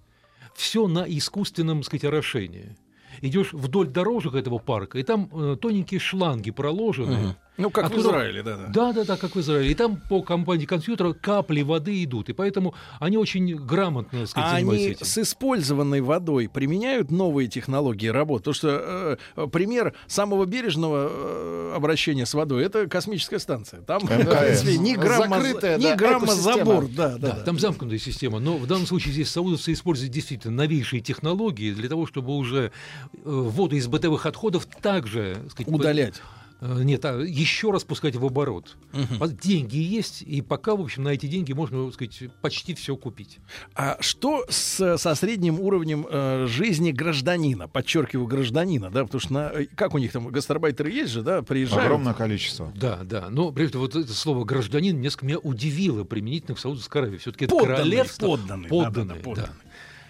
Все 0.55 0.89
на 0.89 1.05
искусственном, 1.07 1.85
сказать, 1.85 2.05
орошении. 2.05 2.77
Идешь 3.21 3.53
вдоль 3.53 3.87
дорожек 3.89 4.35
этого 4.35 4.59
парка, 4.59 4.99
и 4.99 5.05
там 5.05 5.31
э, 5.33 5.57
тоненькие 5.61 6.01
шланги 6.01 6.51
проложены. 6.51 7.17
Мгм. 7.17 7.37
Ну, 7.59 7.71
как 7.71 7.85
в 7.85 7.93
Оттуда- 7.93 8.09
Израиле, 8.11 8.43
да, 8.45 8.57
да. 8.57 8.67
Да, 8.69 8.93
да, 8.93 9.05
да, 9.05 9.17
как 9.17 9.35
в 9.35 9.41
Израиле. 9.41 9.71
И 9.73 9.75
там 9.75 9.97
по 10.09 10.23
компании 10.23 10.65
компьютера 10.65 11.13
капли 11.13 11.63
воды 11.63 12.05
идут. 12.05 12.29
И 12.29 12.33
поэтому 12.33 12.75
они 13.01 13.17
очень 13.19 13.57
грамотно 13.57 14.27
сказать, 14.27 14.49
А 14.53 14.55
занимаются 14.57 14.85
они 14.87 14.93
этим. 14.95 15.07
с 15.07 15.19
использованной 15.19 16.01
водой 16.01 16.49
применяют 16.49 17.11
новые 17.11 17.49
технологии 17.49 18.07
работы? 18.07 18.45
Потому 18.45 18.55
что 18.55 19.19
э, 19.37 19.47
пример 19.49 19.93
самого 20.07 20.45
бережного 20.47 21.09
э, 21.11 21.73
обращения 21.75 22.27
с 22.27 22.35
водой 22.35 22.65
это 22.65 22.87
космическая 22.87 23.41
станция. 23.41 23.81
Там, 23.83 24.01
в 24.03 24.07
принципе, 24.07 24.79
ни 24.79 24.95
грамма, 24.95 25.41
Закрытая, 25.41 25.79
ни 25.79 25.83
да, 25.83 25.97
грамма 25.97 26.33
забор. 26.35 26.87
Да, 26.89 27.09
да, 27.11 27.19
Да, 27.19 27.29
да. 27.39 27.43
там 27.43 27.59
замкнутая 27.59 27.99
система. 27.99 28.39
Но 28.39 28.57
в 28.57 28.67
данном 28.69 28.87
случае 28.87 29.13
здесь 29.15 29.31
саудовцы 29.31 29.73
используют 29.73 30.13
действительно 30.13 30.55
новейшие 30.55 31.01
технологии 31.01 31.73
для 31.73 31.89
того, 31.89 32.07
чтобы 32.07 32.37
уже 32.37 32.71
э, 33.13 33.19
воду 33.25 33.75
из 33.75 33.89
бытовых 33.89 34.27
отходов 34.27 34.67
также 34.81 35.35
так 35.43 35.51
сказать, 35.51 35.75
Удалять. 35.75 36.15
э, 36.19 36.21
Нет, 36.61 37.05
а 37.05 37.21
еще 37.21 37.71
раз 37.71 37.85
пускать 37.85 38.17
в 38.17 38.25
оборот. 38.25 38.77
Вот 38.93 39.37
Деньги 39.39 39.77
есть, 39.77 40.23
и 40.23 40.43
пока, 40.43 40.75
в 40.75 40.81
общем, 40.81 41.05
на 41.05 41.11
эти 41.11 41.27
деньги 41.27 41.53
можно, 41.53 41.85
так 41.87 41.95
сказать, 41.95 42.33
почти 42.41 42.75
все 42.75 42.97
купить. 42.97 43.39
А 43.75 43.97
что 44.01 44.45
с, 44.49 44.99
со 44.99 45.15
средним 45.15 45.61
уровнем 45.61 46.07
э, 46.09 46.47
жизни 46.49 46.91
гражданина? 46.91 47.69
Подчеркиваю, 47.69 48.27
гражданина, 48.27 48.91
да, 48.91 49.05
потому 49.05 49.21
что 49.21 49.33
на, 49.33 49.51
э, 49.55 49.67
как 49.67 49.95
у 49.95 49.99
них 49.99 50.11
там 50.13 50.29
гастарбайтеры 50.29 50.91
есть 50.91 51.13
же, 51.13 51.23
да, 51.23 51.43
приезжают. 51.43 51.85
Огромное 51.85 52.15
количество. 52.15 52.73
Да, 52.75 53.01
да. 53.05 53.29
Но 53.31 53.53
прежде 53.53 53.73
всего, 53.73 53.83
вот 53.83 53.95
это 53.95 54.13
слово 54.13 54.45
гражданин 54.45 55.01
несколько 55.01 55.27
меня 55.27 55.39
удивило 55.39 56.03
применительно 56.05 56.57
к 56.57 56.59
Саудовской 56.59 57.03
Аравии. 57.03 57.19
Все-таки 57.19 57.45
это 57.45 57.55
Подданный, 57.55 57.77
королевство. 57.77 58.27
подданный, 58.27 58.69
подданный, 58.69 59.15
да-да-да, 59.15 59.15
да. 59.15 59.25
подданный. 59.25 59.68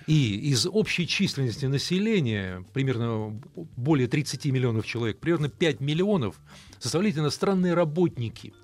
И 0.09 0.37
из 0.37 0.67
общей 0.67 1.07
численности 1.07 1.67
населения, 1.67 2.65
примерно 2.73 3.39
более 3.77 4.09
30 4.09 4.47
миллионов 4.47 4.87
человек, 4.87 5.19
примерно 5.19 5.51
5 5.51 5.81
миллионов 5.81 6.41
составляют 6.79 7.19
иностранные 7.19 7.75
работники. 7.75 8.55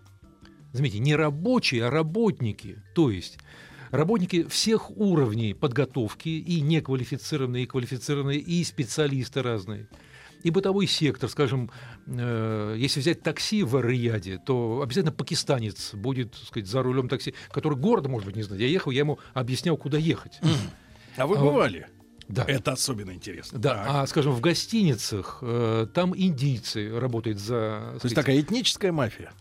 Заметьте, 0.72 1.00
не 1.00 1.14
рабочие, 1.14 1.84
а 1.84 1.90
работники. 1.90 2.82
То 2.94 3.10
есть 3.10 3.36
работники 3.90 4.44
всех 4.44 4.90
уровней 4.96 5.52
подготовки, 5.52 6.30
и 6.30 6.62
неквалифицированные, 6.62 7.64
и 7.64 7.66
квалифицированные, 7.66 8.38
и 8.38 8.64
специалисты 8.64 9.42
разные. 9.42 9.86
И 10.44 10.50
бытовой 10.50 10.86
сектор, 10.86 11.28
скажем, 11.28 11.70
э, 12.06 12.76
если 12.78 13.00
взять 13.00 13.22
такси 13.22 13.62
в 13.64 13.76
Эр-Рияде, 13.76 14.38
то 14.38 14.80
обязательно 14.82 15.12
пакистанец 15.12 15.92
будет, 15.92 16.32
так 16.32 16.44
сказать, 16.44 16.68
за 16.70 16.82
рулем 16.82 17.10
такси, 17.10 17.34
который 17.50 17.78
города, 17.78 18.08
может 18.08 18.24
быть, 18.24 18.36
не 18.36 18.42
знает. 18.44 18.62
Я 18.62 18.68
ехал, 18.68 18.92
я 18.92 19.00
ему 19.00 19.18
объяснял, 19.34 19.76
куда 19.76 19.98
ехать. 19.98 20.40
А 21.16 21.26
вы 21.26 21.36
А, 21.36 21.40
бывали? 21.40 21.86
Да. 22.28 22.44
Это 22.48 22.72
особенно 22.72 23.10
интересно. 23.12 23.58
Да, 23.58 23.74
Так. 23.74 23.86
а, 23.88 24.06
скажем, 24.06 24.32
в 24.32 24.40
гостиницах 24.40 25.38
э, 25.42 25.86
там 25.92 26.14
индийцы 26.16 26.98
работают 26.98 27.38
за... 27.38 27.96
То 28.00 28.04
есть 28.04 28.14
такая 28.14 28.40
этническая 28.40 28.92
мафия. 28.92 29.32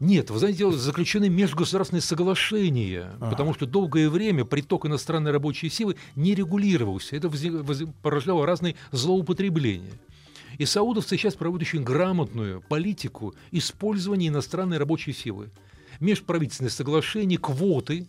Нет, 0.00 0.30
вы 0.30 0.38
знаете, 0.38 0.70
заключены 0.72 1.28
межгосударственные 1.28 2.00
соглашения, 2.00 3.12
Ага. 3.20 3.30
потому 3.30 3.52
что 3.52 3.66
долгое 3.66 4.08
время 4.08 4.46
приток 4.46 4.86
иностранной 4.86 5.30
рабочей 5.30 5.68
силы 5.68 5.96
не 6.16 6.34
регулировался. 6.34 7.16
Это 7.16 7.30
порождало 8.02 8.46
разные 8.46 8.76
злоупотребления. 8.92 9.92
И 10.56 10.64
саудовцы 10.64 11.16
сейчас 11.18 11.34
проводят 11.34 11.68
очень 11.68 11.82
грамотную 11.82 12.62
политику 12.62 13.34
использования 13.50 14.28
иностранной 14.28 14.78
рабочей 14.78 15.12
силы. 15.12 15.50
Межправительственные 16.00 16.70
соглашения, 16.70 17.36
квоты, 17.36 18.06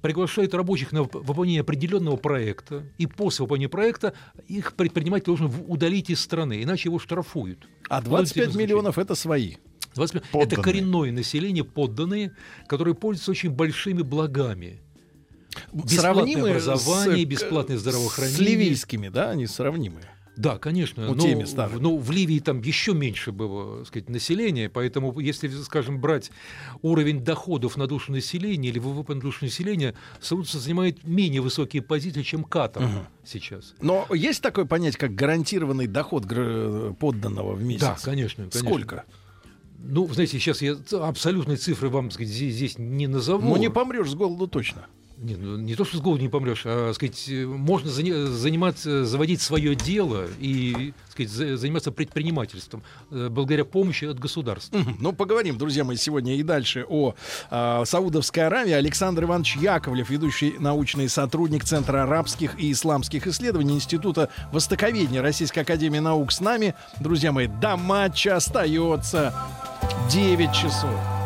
приглашают 0.00 0.54
рабочих 0.54 0.92
на 0.92 0.98
вып- 0.98 1.22
выполнение 1.22 1.60
определенного 1.60 2.16
проекта, 2.16 2.84
и 2.98 3.06
после 3.06 3.44
выполнения 3.44 3.68
проекта 3.68 4.14
их 4.48 4.74
предприниматель 4.74 5.26
должен 5.26 5.52
удалить 5.66 6.10
из 6.10 6.20
страны, 6.20 6.62
иначе 6.62 6.88
его 6.88 6.98
штрафуют. 6.98 7.68
А 7.88 8.00
Вплоть 8.00 8.28
до 8.28 8.34
25 8.34 8.54
миллионов 8.54 8.98
это 8.98 9.14
свои. 9.14 9.56
25 9.94 10.46
Это 10.46 10.62
коренное 10.62 11.10
население, 11.12 11.64
подданные, 11.64 12.32
которые 12.66 12.94
пользуются 12.94 13.32
очень 13.32 13.50
большими 13.50 14.02
благами. 14.02 14.80
Бесплатное 15.72 15.98
Сравнимые 15.98 16.52
образование, 16.54 17.16
с, 17.16 17.20
э, 17.20 17.24
бесплатное 17.24 17.78
здравоохранение. 17.78 18.36
С 18.36 18.40
ливийскими, 18.40 19.08
да, 19.08 19.30
они 19.30 19.46
сравнимые. 19.46 20.04
Да, 20.40 20.58
конечно. 20.58 21.06
Ну, 21.06 21.14
но, 21.14 21.22
теми 21.22 21.44
старыми. 21.44 21.78
в- 21.78 21.82
но 21.82 21.96
в 21.98 22.10
Ливии 22.10 22.38
там 22.38 22.60
еще 22.62 22.94
меньше 22.94 23.30
было 23.32 23.78
так 23.78 23.86
сказать, 23.88 24.08
населения, 24.08 24.68
поэтому 24.70 25.18
если, 25.20 25.48
скажем, 25.48 26.00
брать 26.00 26.30
уровень 26.82 27.22
доходов 27.22 27.76
на 27.76 27.86
душу 27.86 28.12
населения 28.12 28.70
или 28.70 28.78
ВВП 28.78 29.14
на 29.14 29.20
душу 29.20 29.44
населения, 29.44 29.94
саудовцы 30.20 30.58
занимают 30.58 31.04
менее 31.04 31.40
высокие 31.42 31.82
позиции, 31.82 32.22
чем 32.22 32.44
Катар 32.44 32.82
сейчас. 33.24 33.74
Но 33.82 34.06
есть 34.14 34.42
такое 34.42 34.64
понятие, 34.64 34.98
как 34.98 35.14
гарантированный 35.14 35.86
доход 35.86 36.24
гра- 36.24 36.92
подданного 36.98 37.52
в 37.54 37.62
месяц? 37.62 37.80
Да, 37.82 37.96
конечно, 38.02 38.44
конечно. 38.44 38.60
Сколько? 38.68 39.04
Ну, 39.82 40.06
знаете, 40.12 40.38
сейчас 40.38 40.60
я 40.62 40.76
абсолютные 40.92 41.56
цифры 41.56 41.88
вам 41.88 42.10
сказать, 42.10 42.28
здесь, 42.32 42.54
здесь 42.54 42.78
не 42.78 43.06
назову. 43.06 43.48
Ну, 43.48 43.56
не 43.56 43.70
помрешь 43.70 44.10
с 44.10 44.14
голоду 44.14 44.46
точно. 44.46 44.86
Не, 45.22 45.36
ну, 45.36 45.58
не 45.58 45.74
то, 45.74 45.84
что 45.84 45.98
с 45.98 46.00
голоду 46.00 46.22
не 46.22 46.30
помрешь, 46.30 46.62
а 46.64 46.92
сказать, 46.94 47.28
э, 47.28 47.44
можно 47.44 47.88
зани- 47.90 48.24
заниматься, 48.26 49.04
заводить 49.04 49.42
свое 49.42 49.74
дело 49.74 50.26
и 50.38 50.94
сказать, 51.10 51.30
за- 51.30 51.56
заниматься 51.58 51.92
предпринимательством 51.92 52.82
э, 53.10 53.28
благодаря 53.28 53.66
помощи 53.66 54.06
от 54.06 54.18
государства. 54.18 54.78
Мгм. 54.78 54.96
Ну, 54.98 55.12
поговорим, 55.12 55.58
друзья 55.58 55.84
мои, 55.84 55.96
сегодня 55.96 56.36
и 56.36 56.42
дальше 56.42 56.86
о 56.88 57.14
а, 57.50 57.84
Саудовской 57.84 58.46
Аравии. 58.46 58.72
Александр 58.72 59.24
Иванович 59.24 59.56
Яковлев, 59.56 60.08
ведущий 60.08 60.54
научный 60.58 61.10
сотрудник 61.10 61.64
Центра 61.64 62.04
арабских 62.04 62.58
и 62.58 62.72
исламских 62.72 63.26
исследований 63.26 63.74
Института 63.74 64.30
Востоковедения 64.52 65.20
Российской 65.20 65.60
Академии 65.60 65.98
Наук 65.98 66.32
с 66.32 66.40
нами. 66.40 66.74
Друзья 66.98 67.30
мои, 67.30 67.46
до 67.46 67.76
матча 67.76 68.36
остается 68.36 69.34
9 70.10 70.52
часов. 70.54 71.19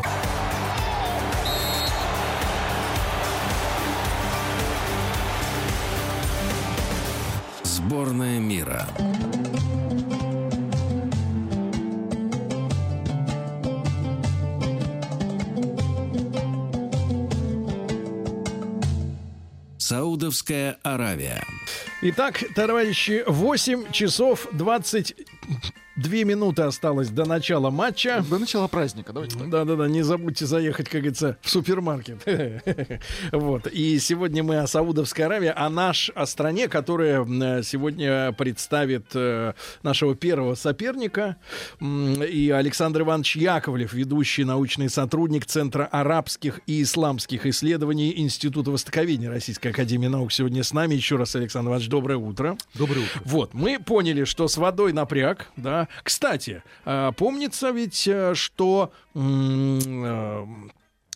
Сборная 8.04 8.38
мира. 8.38 8.87
Саудовская 19.78 20.78
Аравия. 20.82 21.42
Итак, 22.02 22.44
товарищи, 22.54 23.25
8 23.26 23.90
часов 23.90 24.49
20 24.52 25.16
Две 25.97 26.25
минуты 26.25 26.63
осталось 26.63 27.09
до 27.09 27.25
начала 27.25 27.71
матча. 27.71 28.25
До 28.29 28.39
начала 28.39 28.67
праздника, 28.67 29.13
давайте. 29.13 29.39
Да-да-да, 29.39 29.87
не 29.87 30.03
забудьте 30.03 30.45
заехать, 30.45 30.89
как 30.89 31.03
говорится, 31.03 31.37
в 31.41 31.49
супермаркет. 31.51 32.23
Вот. 33.33 33.67
И 33.69 33.99
сегодня 33.99 34.43
мы 34.43 34.59
о 34.59 34.67
Саудовской 34.67 35.27
Аравии, 35.27 35.53
о 35.55 35.69
наш, 35.69 36.11
о 36.15 36.27
стране, 36.27 36.69
которая 36.69 37.21
м, 37.21 37.63
сегодня 37.63 38.33
представит 38.33 39.07
э, 39.15 39.53
нашего 39.83 40.15
первого 40.15 40.55
соперника. 40.57 41.37
И 41.81 42.53
Александр 42.55 43.03
Иванович 43.03 43.37
Яковлев, 43.37 43.93
ведущий 43.93 44.45
научный 44.45 44.89
сотрудник 44.89 45.47
Центра 45.47 45.85
арабских 45.85 46.61
и 46.67 46.83
исламских 46.83 47.47
исследований 47.47 48.15
Института 48.17 48.71
Востоковедения 48.71 49.31
Российской 49.31 49.69
Академии 49.69 50.09
Наук, 50.09 50.33
сегодня 50.33 50.65
с 50.65 50.73
нами. 50.73 50.95
Еще 50.95 51.17
раз, 51.17 51.37
Александр 51.37 51.71
Иванович, 51.71 51.89
доброе 51.89 52.19
утро. 52.19 52.57
Доброе 52.75 53.01
утро. 53.01 53.21
Вот, 53.25 53.55
мы 53.55 53.79
поняли, 53.79 54.25
что 54.25 54.49
с 54.49 54.57
водой 54.57 54.93
напряг, 54.93 55.51
да. 55.57 55.84
Кстати, 56.03 56.62
а, 56.85 57.12
помнится 57.12 57.71
ведь, 57.71 58.07
э, 58.09 58.35
что 58.35 58.93
э, 59.14 60.45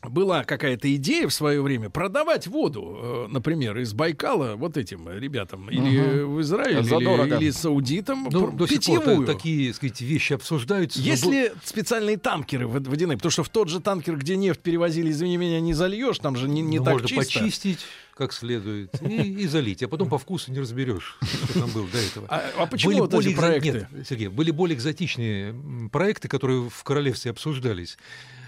была 0.09 0.45
какая-то 0.45 0.95
идея 0.95 1.27
в 1.27 1.33
свое 1.35 1.61
время 1.61 1.91
продавать 1.91 2.47
воду, 2.47 2.99
э, 3.03 3.27
например, 3.31 3.77
из 3.79 3.93
Байкала 3.95 4.55
вот 4.55 4.77
этим 4.77 5.09
ребятам, 5.09 5.69
или 5.71 6.23
в 6.23 6.41
Израиле, 6.41 6.85
Задорого. 6.85 7.25
или, 7.37 7.45
или 7.47 7.51
саудитам, 7.51 8.29
Ну, 8.31 8.53
до 8.53 8.69
сих 8.69 9.03
пор 9.03 9.27
такие, 9.27 9.75
сказать, 9.75 10.01
вещи 10.01 10.35
обсуждаются. 10.35 11.01
но 11.01 11.05
Есть 11.05 11.25
был- 11.25 11.33
ли 11.33 11.51
специальные 11.65 12.17
танкеры 12.17 12.69
вод- 12.69 12.87
водяные? 12.87 13.17
Потому 13.17 13.33
что 13.33 13.43
в 13.43 13.49
тот 13.49 13.69
же 13.69 13.81
танкер, 13.81 14.17
где 14.17 14.37
нефть 14.37 14.61
перевозили, 14.61 15.11
извини 15.11 15.37
меня, 15.37 15.61
не 15.61 15.75
зальешь, 15.75 16.19
там 16.21 16.37
же 16.37 16.49
не, 16.49 16.61
не 16.63 16.79
ну, 16.79 16.85
так 16.85 16.93
можно 16.95 17.09
чисто. 17.09 17.41
почистить 17.41 17.81
как 18.19 18.33
следует 18.33 19.01
и, 19.01 19.43
и 19.43 19.47
залить, 19.47 19.83
а 19.85 19.89
потом 19.89 20.09
по 20.09 20.19
вкусу 20.19 20.51
не 20.51 20.59
разберешь, 20.59 21.17
что 21.23 21.61
там 21.61 21.71
было 21.71 21.87
до 21.89 21.99
этого. 21.99 22.27
А, 22.29 22.43
а 22.59 22.67
почему 22.67 22.91
Были 22.91 23.01
вот 23.01 23.15
эти 23.15 23.15
более 23.15 23.33
экзо- 23.33 23.37
проекты? 23.37 23.89
Нет, 23.93 24.09
Сергей, 24.09 24.29
были 24.29 24.51
более 24.51 24.77
экзотичные 24.77 25.55
проекты, 25.91 26.27
которые 26.27 26.69
в 26.69 26.83
королевстве 26.83 27.31
обсуждались. 27.31 27.97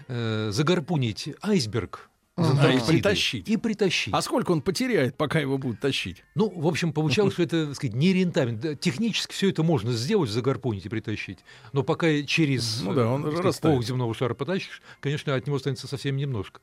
Э, 0.09 0.51
Загарпунить 0.53 1.31
айсберг. 1.41 2.11
Антарктиды 2.37 2.87
Притащить. 2.87 3.49
И 3.49 3.57
притащить. 3.57 4.15
А 4.15 4.23
сколько 4.23 4.51
он 4.51 4.63
потеряет, 4.63 5.17
пока 5.17 5.39
его 5.39 5.59
будут 5.59 5.81
тащить? 5.81 6.25
Ну, 6.35 6.49
в 6.49 6.67
общем, 6.67 6.93
получалось, 6.93 7.35
что 7.35 7.43
это, 7.43 7.67
так 7.67 7.77
сказать, 7.77 7.95
нерентабельно. 7.95 8.75
Технически 8.77 9.33
все 9.33 9.51
это 9.51 9.63
можно 9.63 9.93
сделать, 9.93 10.31
загарпунить 10.31 10.87
и 10.87 10.89
притащить. 10.89 11.41
Но 11.73 11.83
пока 11.83 12.23
через 12.23 12.81
Ну 12.83 12.95
да, 12.95 13.09
он 13.09 13.27
э, 13.27 13.37
сказать, 13.37 13.61
пол 13.61 13.83
земного 13.83 14.15
шара 14.15 14.35
потащишь, 14.35 14.81
конечно, 15.01 15.35
от 15.35 15.47
него 15.47 15.57
останется 15.57 15.87
совсем 15.87 16.17
немножко. 16.17 16.61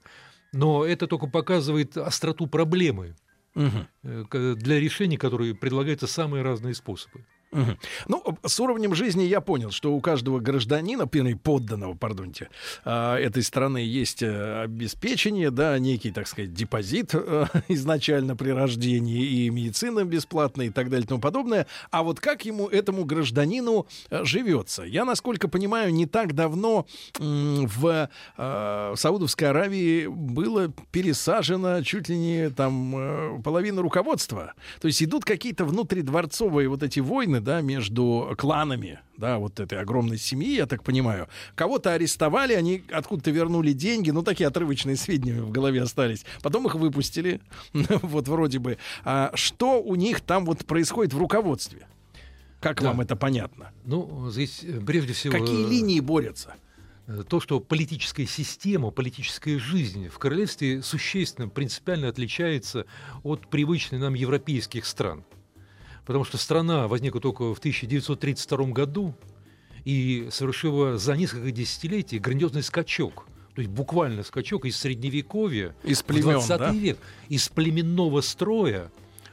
Но 0.54 0.86
это 0.86 1.08
только 1.08 1.28
показывает 1.28 1.98
остроту 1.98 2.48
проблемы, 2.48 3.16
к- 3.54 4.56
для 4.56 4.80
решения 4.80 5.18
которой 5.18 5.54
предлагаются 5.56 6.08
самые 6.08 6.44
разные 6.44 6.74
способы. 6.74 7.26
Ну, 7.52 8.24
с 8.46 8.60
уровнем 8.60 8.94
жизни 8.94 9.24
я 9.24 9.40
понял, 9.40 9.72
что 9.72 9.94
у 9.94 10.02
каждого 10.02 10.40
гражданина, 10.40 11.04
пин- 11.04 11.38
подданного, 11.38 11.94
пардонте, 11.94 12.50
а, 12.84 13.18
этой 13.18 13.42
страны 13.42 13.78
есть 13.78 14.22
э, 14.22 14.64
обеспечение, 14.64 15.50
да, 15.50 15.80
некий, 15.80 16.12
так 16.12 16.28
сказать, 16.28 16.54
депозит 16.54 17.12
э, 17.14 17.46
изначально 17.70 18.36
при 18.36 18.50
рождении 18.50 19.24
и 19.24 19.50
медицина 19.50 20.04
бесплатная 20.04 20.68
и 20.68 20.70
так 20.70 20.90
далее 20.90 21.06
и 21.06 21.08
тому 21.08 21.22
подобное. 21.22 21.68
А 21.90 22.04
вот 22.04 22.20
как 22.20 22.46
ему, 22.46 22.68
этому 22.68 23.06
гражданину, 23.06 23.88
э, 24.10 24.26
живется? 24.26 24.84
Я, 24.84 25.06
насколько 25.06 25.48
понимаю, 25.48 25.94
не 25.94 26.06
так 26.06 26.34
давно 26.34 26.86
в 27.18 28.10
Саудовской 28.38 29.50
Аравии 29.50 30.08
было 30.08 30.74
пересажено 30.92 31.82
чуть 31.82 32.10
ли 32.10 32.18
не 32.18 32.50
там 32.50 33.42
половина 33.44 33.82
руководства. 33.82 34.54
То 34.82 34.88
есть 34.88 35.02
идут 35.02 35.26
какие-то 35.26 35.66
внутридворцовые 35.66 36.68
вот 36.68 36.84
эти 36.84 37.00
войны, 37.00 37.37
да, 37.40 37.62
между 37.62 38.34
кланами, 38.38 39.00
да, 39.18 39.38
вот 39.40 39.60
этой 39.60 39.80
огромной 39.80 40.18
семьи, 40.18 40.56
я 40.56 40.66
так 40.66 40.84
понимаю. 40.84 41.28
Кого-то 41.56 41.94
арестовали, 41.94 42.54
они 42.54 42.84
откуда-то 42.92 43.32
вернули 43.32 43.74
деньги, 43.74 44.12
ну, 44.12 44.24
такие 44.24 44.48
отрывочные 44.48 44.96
сведения 44.96 45.42
в 45.42 45.52
голове 45.52 45.82
остались. 45.82 46.26
Потом 46.42 46.68
их 46.68 46.76
выпустили, 46.76 47.42
вот 47.74 48.28
вроде 48.28 48.60
бы. 48.60 48.78
А 49.04 49.32
что 49.34 49.82
у 49.82 49.96
них 49.96 50.22
там 50.22 50.46
вот 50.46 50.66
происходит 50.66 51.14
в 51.14 51.18
руководстве? 51.18 51.88
Как 52.60 52.82
Да. 52.82 52.88
вам 52.88 53.02
это 53.02 53.16
понятно? 53.16 53.72
Ну, 53.86 54.30
здесь 54.32 54.64
э, 54.64 54.80
прежде 54.86 55.14
всего... 55.14 55.32
Какие 55.34 55.66
э, 55.66 55.70
линии 55.70 56.00
борются? 56.00 56.56
э, 57.06 57.24
То, 57.28 57.40
что 57.40 57.60
политическая 57.60 58.26
система, 58.26 58.90
политическая 58.92 59.60
жизнь 59.60 60.10
в 60.10 60.18
королевстве 60.18 60.82
существенно, 60.82 61.50
принципиально 61.50 62.10
отличается 62.10 62.86
от 63.24 63.48
привычной 63.48 64.00
нам 64.00 64.16
европейских 64.16 64.86
стран. 64.86 65.24
Потому 66.08 66.24
что 66.24 66.38
страна 66.38 66.88
возникла 66.88 67.20
только 67.20 67.54
в 67.54 67.60
1932 67.60 68.68
году 68.68 69.14
и 69.84 70.30
совершила 70.32 70.98
за 70.98 71.18
несколько 71.18 71.52
десятилетий 71.52 72.18
грандиозный 72.18 72.64
скачок. 72.64 73.28
То 73.56 73.62
есть 73.62 73.70
буквально 73.70 74.24
скачок 74.24 74.66
из 74.66 74.78
средневековья 74.78 75.76
Из 75.84 76.00
в 76.00 76.06
племен, 76.06 76.36
20 76.36 76.58
да? 76.60 76.72
век, 76.72 76.98
из 77.28 77.50
племенного 77.50 78.22
строя 78.22 78.90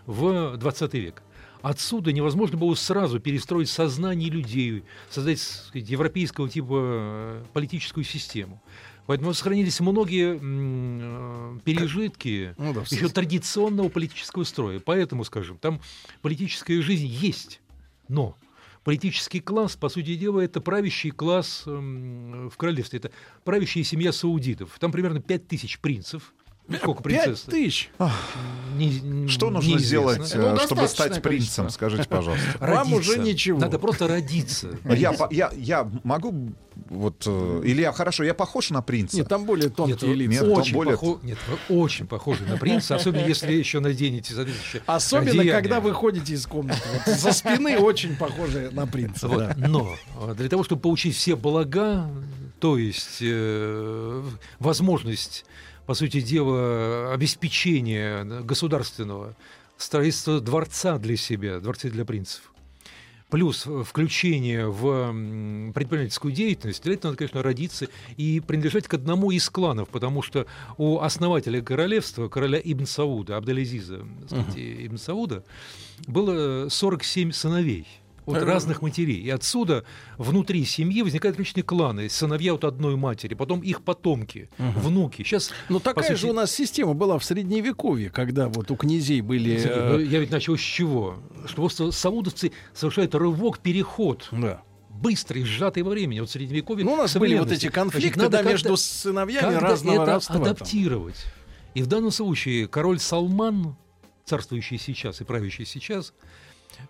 в 0.06 0.56
20 0.56 0.94
век. 0.94 1.22
Отсюда 1.62 2.12
невозможно 2.12 2.58
было 2.58 2.74
сразу 2.74 3.20
перестроить 3.20 3.70
сознание 3.70 4.28
людей, 4.28 4.82
создать 5.10 5.38
сказать, 5.38 5.88
европейского 5.88 6.48
типа 6.48 6.66
э, 6.72 7.44
политическую 7.52 8.02
систему. 8.02 8.60
Поэтому 9.06 9.34
сохранились 9.34 9.80
многие 9.80 10.38
э, 10.40 11.58
пережитки 11.64 12.54
Ну 12.56 12.72
да, 12.72 12.80
еще 12.82 13.08
традиционного 13.08 13.88
политического 13.88 14.44
строя. 14.44 14.80
Поэтому, 14.80 15.24
скажем, 15.24 15.58
там 15.58 15.80
политическая 16.22 16.80
жизнь 16.80 17.06
есть, 17.06 17.60
но 18.08 18.36
политический 18.82 19.40
класс, 19.40 19.76
по 19.76 19.88
сути 19.88 20.16
дела, 20.16 20.40
это 20.40 20.60
правящий 20.60 21.10
класс 21.10 21.64
эм, 21.66 22.48
в 22.50 22.56
королевстве, 22.56 22.98
это 22.98 23.10
правящая 23.44 23.84
семья 23.84 24.12
саудитов. 24.12 24.78
Там 24.78 24.92
примерно 24.92 25.20
5000 25.20 25.80
принцев. 25.80 26.34
Сколько 26.78 27.02
Пять 27.02 27.24
принцесс? 27.24 27.42
тысяч. 27.42 27.90
Не- 28.76 29.28
Что 29.28 29.50
нужно 29.50 29.68
неизвестно. 29.72 30.24
сделать, 30.24 30.34
Ну, 30.34 30.56
э, 30.56 30.66
чтобы 30.66 30.88
стать 30.88 31.20
количество. 31.20 31.28
принцем? 31.28 31.70
Скажите, 31.70 32.08
пожалуйста. 32.08 32.44
Вам 32.58 32.92
уже 32.94 33.12
Родиться. 33.12 33.18
ничего. 33.18 33.60
Надо 33.60 33.78
просто 33.78 34.08
родиться. 34.08 34.70
Я, 34.84 35.14
я, 35.30 35.50
я 35.56 35.90
могу 36.04 36.52
вот 36.88 37.22
э, 37.26 37.60
или 37.64 37.82
я 37.82 37.92
хорошо, 37.92 38.24
я 38.24 38.34
похож 38.34 38.70
на 38.70 38.82
принца? 38.82 39.16
Нет, 39.16 39.28
там 39.28 39.44
более 39.44 39.68
тонкие 39.70 40.08
Нет, 40.08 40.18
лица. 40.30 40.44
нет, 40.44 40.56
очень, 40.58 40.74
более- 40.74 40.96
похо- 40.96 41.20
нет, 41.22 41.38
вы 41.68 41.78
очень 41.78 42.06
похожи 42.06 42.44
на 42.44 42.56
принца, 42.56 42.96
особенно 42.96 43.24
если 43.26 43.52
еще 43.52 43.78
наденете 43.80 44.34
соответствующее 44.34 44.82
Особенно, 44.86 45.30
одеяние. 45.30 45.52
когда 45.52 45.80
вы 45.80 45.92
ходите 45.92 46.32
из 46.34 46.46
комнаты. 46.46 46.80
Вот 47.06 47.14
со 47.16 47.32
спины 47.32 47.78
очень 47.78 48.16
похожи 48.16 48.70
на 48.72 48.86
принца. 48.86 49.28
Вот. 49.28 49.38
да. 49.38 49.54
Но 49.56 49.94
э, 50.22 50.34
для 50.36 50.48
того, 50.48 50.64
чтобы 50.64 50.80
получить 50.82 51.14
все 51.14 51.36
блага, 51.36 52.08
то 52.58 52.76
есть 52.76 53.18
э, 53.20 54.22
возможность, 54.58 55.44
по 55.86 55.94
сути 55.94 56.20
дела, 56.20 57.12
обеспечения 57.12 58.24
государственного, 58.24 59.34
строительства 59.76 60.40
дворца 60.40 60.98
для 60.98 61.16
себя, 61.16 61.60
дворцы 61.60 61.90
для 61.90 62.04
принцев, 62.04 62.52
плюс 63.28 63.66
э, 63.66 63.82
включение 63.84 64.68
в 64.68 65.72
предпринимательскую 65.72 66.32
деятельность, 66.32 66.82
для 66.84 66.94
этого 66.94 67.10
надо, 67.10 67.18
конечно, 67.18 67.42
родиться 67.42 67.88
и 68.16 68.40
принадлежать 68.40 68.86
к 68.86 68.94
одному 68.94 69.30
из 69.30 69.48
кланов, 69.50 69.88
потому 69.88 70.22
что 70.22 70.46
у 70.78 71.00
основателя 71.00 71.60
королевства, 71.60 72.28
короля 72.28 72.60
Ибн 72.62 72.86
Сауда, 72.86 73.36
так 74.28 74.44
сказать, 74.44 74.56
Ибн 74.56 74.98
Сауда, 74.98 75.44
было 76.06 76.68
47 76.68 77.32
сыновей 77.32 77.86
от 78.26 78.42
разных 78.42 78.82
матерей. 78.82 79.20
И 79.20 79.30
отсюда 79.30 79.84
внутри 80.18 80.64
семьи 80.64 81.02
возникают 81.02 81.36
различные 81.36 81.62
кланы, 81.62 82.08
сыновья 82.08 82.54
от 82.54 82.64
одной 82.64 82.96
матери, 82.96 83.34
потом 83.34 83.60
их 83.60 83.82
потомки, 83.82 84.48
внуки. 84.58 85.22
Сейчас 85.22 85.50
Ну 85.68 85.80
такая 85.80 86.04
по 86.04 86.10
же 86.14 86.18
сути- 86.18 86.30
у 86.30 86.34
нас 86.34 86.50
система 86.52 86.94
была 86.94 87.18
в 87.18 87.24
средневековье, 87.24 88.10
когда 88.10 88.48
вот 88.48 88.70
у 88.70 88.76
князей 88.76 89.20
были... 89.20 89.60
Э, 89.64 89.92
ну, 89.92 89.98
я 89.98 90.20
ведь 90.20 90.30
начал 90.30 90.56
с 90.56 90.60
чего? 90.60 91.16
Что 91.46 91.56
просто 91.56 91.90
саудовцы 91.90 92.52
совершают 92.72 93.14
рывок, 93.14 93.58
переход 93.58 94.28
да. 94.32 94.62
быстрый, 94.90 95.44
сжатый 95.44 95.82
во 95.82 95.90
времени 95.90 96.20
от 96.20 96.30
средневековья 96.30 96.84
Ну, 96.84 96.92
у 96.94 96.96
нас 96.96 97.14
были 97.16 97.38
вот 97.38 97.52
эти 97.52 97.68
конфликты 97.68 98.14
Значит, 98.20 98.32
надо 98.32 98.44
да, 98.44 98.50
между 98.50 98.76
сыновьями 98.76 99.54
разного 99.54 100.02
это 100.02 100.12
родства. 100.12 100.34
там. 100.34 100.42
адаптировать. 100.44 101.26
И 101.74 101.82
в 101.82 101.86
данном 101.88 102.10
случае 102.12 102.68
король 102.68 102.98
Салман, 103.00 103.76
царствующий 104.24 104.78
сейчас 104.78 105.20
и 105.20 105.24
правящий 105.24 105.66
сейчас, 105.66 106.14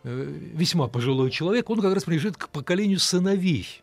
весьма 0.02 0.88
пожилой 0.88 1.30
человек, 1.30 1.70
он 1.70 1.80
как 1.80 1.94
раз 1.94 2.04
принадлежит 2.04 2.36
к 2.36 2.48
поколению 2.48 2.98
сыновей. 2.98 3.82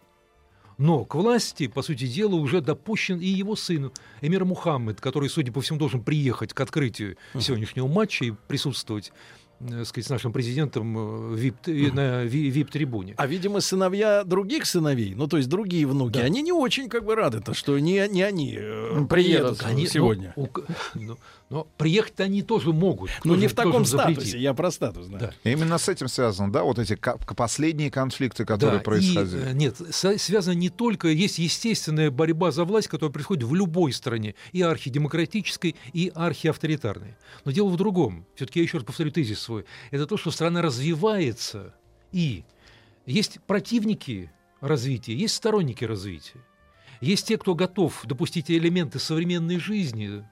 Но 0.77 1.05
к 1.05 1.13
власти, 1.15 1.67
по 1.67 1.83
сути 1.83 2.07
дела, 2.07 2.35
уже 2.35 2.59
допущен 2.59 3.19
и 3.19 3.27
его 3.27 3.55
сын, 3.55 3.91
Эмир 4.21 4.45
Мухаммед, 4.45 4.99
который, 4.99 5.29
судя 5.29 5.51
по 5.51 5.61
всему, 5.61 5.77
должен 5.77 6.01
приехать 6.01 6.53
к 6.53 6.59
открытию 6.61 7.17
сегодняшнего 7.39 7.87
матча 7.87 8.25
и 8.25 8.31
присутствовать 8.47 9.11
э, 9.59 9.85
сказать, 9.85 10.07
с 10.07 10.09
нашим 10.09 10.33
президентом 10.33 11.35
э, 11.35 11.51
э, 11.67 11.91
на 11.91 12.23
ви- 12.23 12.49
VIP-трибуне. 12.49 13.13
А, 13.17 13.27
видимо, 13.27 13.59
сыновья 13.61 14.23
других 14.23 14.65
сыновей, 14.65 15.13
ну, 15.13 15.27
то 15.27 15.37
есть 15.37 15.49
другие 15.49 15.85
внуки, 15.85 16.13
Да. 16.17 16.21
они 16.21 16.41
не 16.41 16.51
очень 16.51 16.89
как 16.89 17.05
бы 17.05 17.13
рады-то, 17.13 17.53
что 17.53 17.77
не, 17.77 18.07
не 18.07 18.23
они 18.23 18.55
э, 18.59 18.91
Ну, 18.95 19.05
приедут 19.07 19.59
приедут. 19.59 19.63
Они- 19.63 19.85
сегодня. 19.85 20.33
ну, 20.35 20.43
у 20.43 20.49
ну, 20.95 21.17
но 21.51 21.67
приехать 21.77 22.17
они 22.21 22.41
тоже 22.43 22.71
могут. 22.71 23.09
Ну, 23.25 23.33
Кто 23.33 23.35
не 23.35 23.41
же- 23.41 23.49
в 23.49 23.53
кто 23.53 23.63
таком 23.63 23.83
же 23.83 23.91
запретит? 23.91 24.21
статусе, 24.23 24.39
я 24.39 24.53
про 24.53 24.71
статус 24.71 25.05
знаю. 25.07 25.33
Да. 25.43 25.51
Именно 25.51 25.77
с 25.77 25.89
этим 25.89 26.07
связано, 26.07 26.49
да, 26.51 26.63
вот 26.63 26.79
эти 26.79 26.97
последние 27.35 27.91
конфликты, 27.91 28.45
которые 28.45 28.77
Да, 28.79 28.83
происходили. 28.83 29.41
И, 29.41 29.45
э, 29.49 29.51
нет, 29.51 29.75
связано 29.91 30.53
не 30.55 30.69
только, 30.69 31.09
есть 31.09 31.39
естественная 31.39 32.09
борьба 32.09 32.51
за 32.51 32.63
власть, 32.63 32.87
которая 32.87 33.11
происходит 33.11 33.43
в 33.43 33.53
любой 33.53 33.91
стране, 33.91 34.35
и 34.53 34.61
архидемократической, 34.61 35.75
и 35.91 36.09
архиавторитарной. 36.15 37.15
Но 37.43 37.51
дело 37.51 37.67
в 37.67 37.75
другом. 37.75 38.25
Все-таки 38.35 38.59
я 38.59 38.63
еще 38.63 38.77
раз 38.77 38.85
повторю 38.85 39.11
тезис 39.11 39.39
свой. 39.39 39.65
Это 39.91 40.07
то, 40.07 40.15
что 40.15 40.31
страна 40.31 40.61
развивается, 40.61 41.73
и 42.13 42.45
есть 43.05 43.39
противники 43.45 44.31
развития, 44.61 45.15
есть 45.15 45.35
сторонники 45.35 45.83
развития. 45.83 46.39
Есть 47.01 47.27
те, 47.27 47.37
кто 47.37 47.55
готов 47.55 48.03
допустить 48.05 48.49
элементы 48.49 48.99
современной 48.99 49.57
жизни, 49.59 50.23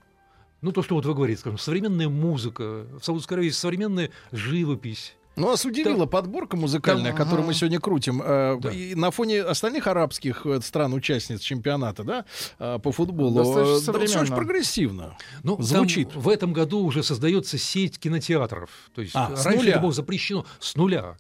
ну, 0.62 0.72
то, 0.72 0.82
что 0.84 0.96
вот 0.96 1.06
вы 1.06 1.14
говорите, 1.14 1.40
скажем, 1.42 1.58
современная 1.58 2.10
музыка, 2.10 2.86
в 3.00 3.04
Саудовской 3.04 3.36
Аравии 3.38 3.50
современная 3.50 4.10
живопись, 4.32 5.16
Ну, 5.36 5.48
вас 5.48 5.64
удивила 5.64 6.06
подборка 6.06 6.58
музыкальная, 6.58 7.12
там, 7.12 7.18
которую 7.18 7.40
ага. 7.40 7.48
мы 7.48 7.54
сегодня 7.54 7.80
крутим. 7.80 8.22
э, 8.22 8.58
Да. 8.62 8.72
и 8.72 8.94
на 8.96 9.10
фоне 9.12 9.42
остальных 9.44 9.88
арабских 9.88 10.46
э, 10.46 10.60
стран-участниц 10.60 11.40
чемпионата, 11.40 12.04
да, 12.04 12.26
э, 12.60 12.78
по 12.84 12.92
футболу. 12.92 13.36
Достаточно 13.38 13.72
э, 13.76 13.80
современно. 13.80 14.06
достаточно 14.08 14.36
прогрессивно. 14.36 15.18
Ну, 15.44 15.56
там 15.56 15.66
Звучит. 15.66 16.14
в 16.14 16.28
этом 16.28 16.52
году 16.52 16.80
уже 16.84 17.04
создается 17.04 17.58
сеть 17.58 17.98
кинотеатров. 18.00 18.70
То 18.94 19.02
есть 19.02 19.16
А, 19.16 19.34
с 19.36 19.46
раньше 19.46 19.62
нуля. 19.62 19.72
это 19.74 19.82
было 19.82 19.94
запрещено 19.94 20.46
с 20.60 20.76
нуля. 20.76 21.16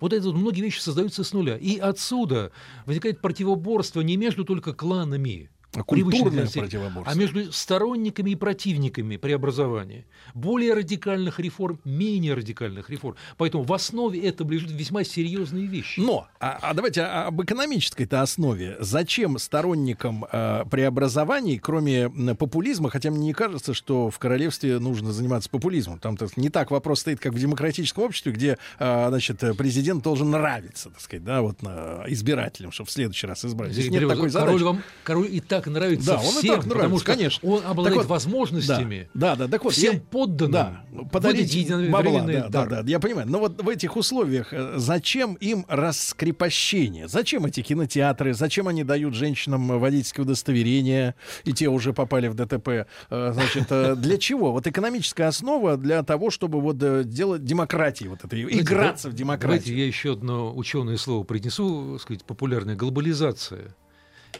Вот 0.00 0.12
это 0.12 0.26
вот 0.26 0.34
многие 0.36 0.60
вещи 0.60 0.80
создаются 0.80 1.24
с 1.24 1.32
нуля. 1.32 1.56
И 1.56 1.78
отсюда 1.78 2.52
возникает 2.86 3.20
противоборство 3.20 4.02
не 4.02 4.16
между 4.16 4.44
только 4.44 4.72
кланами, 4.72 5.50
Культурное 5.82 6.46
противоборство. 6.46 7.12
а 7.12 7.14
между 7.14 7.52
сторонниками 7.52 8.30
и 8.30 8.34
противниками 8.34 9.16
преобразования. 9.16 10.06
Более 10.34 10.74
радикальных 10.74 11.40
реформ, 11.40 11.80
менее 11.84 12.34
радикальных 12.34 12.90
реформ. 12.90 13.16
Поэтому 13.36 13.64
в 13.64 13.72
основе 13.72 14.20
этого 14.20 14.52
лежат 14.52 14.70
весьма 14.70 15.04
серьезные 15.04 15.66
вещи. 15.66 16.00
Но, 16.00 16.28
а, 16.40 16.58
а 16.62 16.74
давайте 16.74 17.02
об 17.02 17.42
экономической-то 17.42 18.22
основе. 18.22 18.76
Зачем 18.80 19.38
сторонникам 19.38 20.24
э, 20.30 20.64
преобразований, 20.70 21.58
кроме 21.58 22.10
популизма, 22.34 22.90
хотя 22.90 23.10
мне 23.10 23.26
не 23.26 23.32
кажется, 23.32 23.74
что 23.74 24.10
в 24.10 24.18
королевстве 24.18 24.78
нужно 24.78 25.12
заниматься 25.12 25.50
популизмом. 25.50 25.98
Там 25.98 26.16
то 26.16 26.28
не 26.36 26.50
так 26.50 26.70
вопрос 26.70 27.00
стоит, 27.00 27.20
как 27.20 27.32
в 27.32 27.38
демократическом 27.38 28.04
обществе, 28.04 28.32
где, 28.32 28.58
э, 28.78 29.08
значит, 29.08 29.42
э, 29.42 29.54
президент 29.54 30.02
должен 30.02 30.30
нравиться, 30.30 30.90
так 30.90 31.00
сказать, 31.00 31.24
да, 31.24 31.42
вот 31.42 31.62
на 31.62 32.04
избирателям, 32.08 32.72
чтобы 32.72 32.88
в 32.88 32.92
следующий 32.92 33.26
раз 33.26 33.44
избрать. 33.44 33.72
Здесь 33.72 33.86
нет 33.86 34.00
Перевод. 34.00 34.16
такой 34.16 34.30
король 34.30 34.58
задачи. 34.58 34.62
вам 34.62 34.82
король 35.02 35.28
и 35.30 35.40
так 35.40 35.63
нравится 35.66 36.06
Да, 36.06 36.18
он 36.18 36.24
и 36.26 36.38
всем, 36.38 36.54
так 36.56 36.64
потому 36.64 36.74
нравится, 36.80 36.98
что 37.04 37.12
конечно. 37.12 37.48
он 37.48 37.62
обладает 37.66 37.94
Так 37.96 38.04
вот, 38.04 38.10
возможностями. 38.10 39.08
Да, 39.14 39.36
да, 39.36 39.48
так 39.48 39.64
вот, 39.64 39.72
всем 39.74 39.94
я- 39.94 40.00
подданным 40.00 40.52
да, 40.52 40.84
подарить 41.10 41.70
бабла, 41.90 42.22
да, 42.22 42.48
да, 42.48 42.66
да, 42.66 42.82
я 42.86 42.98
понимаю. 43.00 43.28
Но 43.28 43.38
вот 43.38 43.60
в 43.62 43.68
этих 43.68 43.96
условиях 43.96 44.52
э, 44.52 44.74
зачем 44.76 45.34
им 45.34 45.64
раскрепощение? 45.68 47.08
Зачем 47.08 47.46
эти 47.46 47.62
кинотеатры? 47.62 48.34
Зачем 48.34 48.68
они 48.68 48.84
дают 48.84 49.14
женщинам 49.14 49.66
водительское 49.78 50.24
удостоверение, 50.24 51.14
и 51.44 51.52
те 51.52 51.68
уже 51.68 51.92
попали 51.92 52.28
в 52.28 52.34
ДТП? 52.34 52.86
Э, 53.10 53.32
Значит, 53.34 53.66
э, 53.70 53.94
для 53.96 54.18
чего? 54.18 54.52
Вот 54.52 54.66
экономическая 54.66 55.24
основа 55.24 55.76
для 55.76 56.02
того, 56.02 56.30
чтобы 56.30 56.60
вот 56.60 56.78
делать 57.08 57.44
демократии, 57.44 58.06
вот 58.06 58.24
это, 58.24 58.40
играться 58.42 59.08
в 59.08 59.12
да- 59.12 59.18
демократию. 59.18 59.58
Давайте 59.62 59.78
я 59.80 59.86
еще 59.86 60.12
одно 60.12 60.54
ученое 60.54 60.96
слово 60.96 61.24
принесу, 61.24 61.92
так 61.94 62.02
сказать, 62.02 62.24
популярное. 62.24 62.76
Глобализация. 62.76 63.74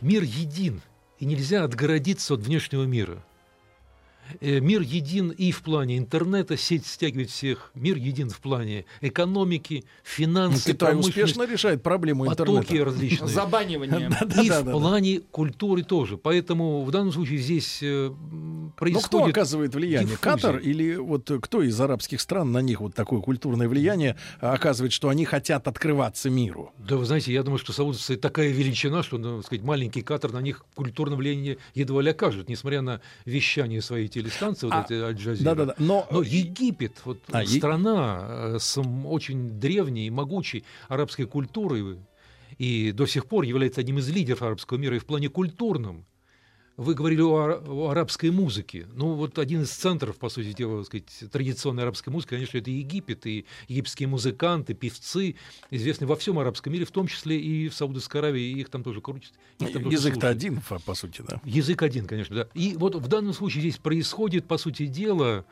Мир 0.01 0.23
един, 0.23 0.83
и 1.19 1.25
нельзя 1.25 1.65
отгородиться 1.65 2.35
от 2.35 2.41
внешнего 2.41 2.85
мира. 2.85 3.25
Э, 4.41 4.61
Мир 4.61 4.81
един 4.83 5.31
и 5.31 5.53
в 5.53 5.63
плане 5.63 5.99
интернета, 5.99 6.57
сеть 6.57 6.87
стягивает 6.87 7.31
всех. 7.31 7.71
Мир 7.75 7.97
един 7.97 8.31
в 8.31 8.41
плане 8.41 8.85
экономики, 9.01 9.85
Ну, 9.85 9.89
финансов, 10.03 10.65
Китай 10.65 10.97
успешно 10.97 11.47
решает 11.47 11.83
проблему 11.83 12.25
потоки 12.25 12.51
интернета. 12.51 12.85
различные. 12.85 13.29
Забанивание. 13.29 14.11
И 14.43 14.51
в 14.51 14.63
плане 14.71 15.21
культуры 15.31 15.83
тоже. 15.83 16.17
Поэтому 16.17 16.83
в 16.85 16.91
данном 16.91 17.13
случае 17.13 17.39
здесь 17.39 17.83
э, 17.83 18.07
м, 18.07 18.15
Ну, 18.65 18.71
кто 18.71 18.77
происходит... 18.77 19.29
оказывает 19.37 19.75
влияние? 19.75 20.11
диффузия. 20.17 20.19
Катар 20.33 20.59
или 20.59 20.97
вот 20.97 21.31
э, 21.31 21.39
кто 21.41 21.63
из 21.63 21.81
арабских 21.81 22.21
стран 22.21 22.53
на 22.53 22.59
них 22.59 22.81
вот 22.81 22.95
такое 22.95 23.21
культурное 23.21 23.69
влияние 23.69 24.17
э, 24.41 24.47
оказывает, 24.47 24.93
что 24.93 25.09
они 25.09 25.25
хотят 25.25 25.69
открываться 25.69 26.31
миру? 26.31 26.73
Да, 26.79 26.97
вы 26.97 27.05
знаете, 27.05 27.33
я 27.33 27.43
думаю, 27.43 27.59
что 27.59 27.73
саудовцы 27.73 28.17
такая 28.17 28.49
величина, 28.51 29.03
что, 29.03 29.19
ну, 29.19 29.43
сказать, 29.43 29.65
маленький 29.65 30.03
Катар 30.03 30.33
на 30.33 30.41
них 30.41 30.65
культурное 30.75 31.17
влияние 31.17 31.59
едва 31.75 32.03
ли 32.03 32.11
окажет, 32.11 32.49
несмотря 32.49 32.83
на 32.83 33.01
вещание 33.25 33.81
своей 33.83 34.09
телестанции, 34.15 34.67
вот 34.67 34.75
А, 34.75 34.85
эти 34.85 34.95
Аль-Джазира. 34.95 35.45
Да-да-да. 35.45 35.75
Но, 35.79 36.07
Но 36.11 36.23
Египет, 36.23 37.01
вот 37.05 37.19
А, 37.33 37.45
страна 37.45 38.27
э, 38.29 38.59
с 38.59 38.81
очень 38.81 39.59
древней 39.61 40.07
и 40.07 40.11
могучей 40.11 40.65
арабской 40.89 41.27
культурой, 41.27 41.99
и 42.59 42.93
до 42.93 43.07
сих 43.07 43.27
пор 43.27 43.45
является 43.45 43.81
одним 43.81 43.99
из 43.99 44.09
лидеров 44.09 44.43
арабского 44.43 44.79
мира 44.79 44.97
и 44.97 44.99
в 44.99 45.07
плане 45.07 45.29
культурном. 45.29 46.05
Вы 46.77 46.95
говорили 46.95 47.21
о, 47.23 47.63
о 47.67 47.91
арабской 47.91 48.31
музыке. 48.31 48.87
Ну, 48.95 49.15
вот 49.15 49.39
один 49.39 49.63
из 49.63 49.71
центров, 49.71 50.17
по 50.17 50.29
сути 50.29 50.53
дела, 50.53 50.79
так 50.79 50.87
сказать, 50.87 51.33
традиционной 51.33 51.85
арабской 51.85 52.11
музыки, 52.11 52.31
конечно, 52.31 52.59
это 52.59 52.71
Египет, 52.71 53.27
и 53.27 53.47
египетские 53.69 54.09
музыканты, 54.09 54.75
певцы, 54.75 55.37
известны 55.71 56.09
во 56.09 56.17
всем 56.17 56.39
арабском 56.39 56.73
мире, 56.73 56.85
в 56.85 56.91
том 56.91 57.07
числе 57.07 57.39
и 57.39 57.69
в 57.69 57.75
Саудовской 57.75 58.21
Аравии, 58.21 58.43
и 58.43 58.61
их 58.61 58.71
там 58.71 58.83
тоже 58.83 59.01
крутят. 59.01 59.33
язык-то 59.61 60.29
один, 60.29 60.61
по 60.85 60.95
сути, 60.95 61.23
да. 61.27 61.41
Язык 61.45 61.83
один, 61.83 62.07
конечно, 62.07 62.35
да. 62.35 62.49
И 62.55 62.75
вот 62.77 62.97
в 62.97 63.07
данном 63.07 63.35
случае 63.35 63.61
здесь 63.61 63.79
происходит, 63.79 64.47
по 64.47 64.59
сути 64.59 64.87
дела, 64.87 65.45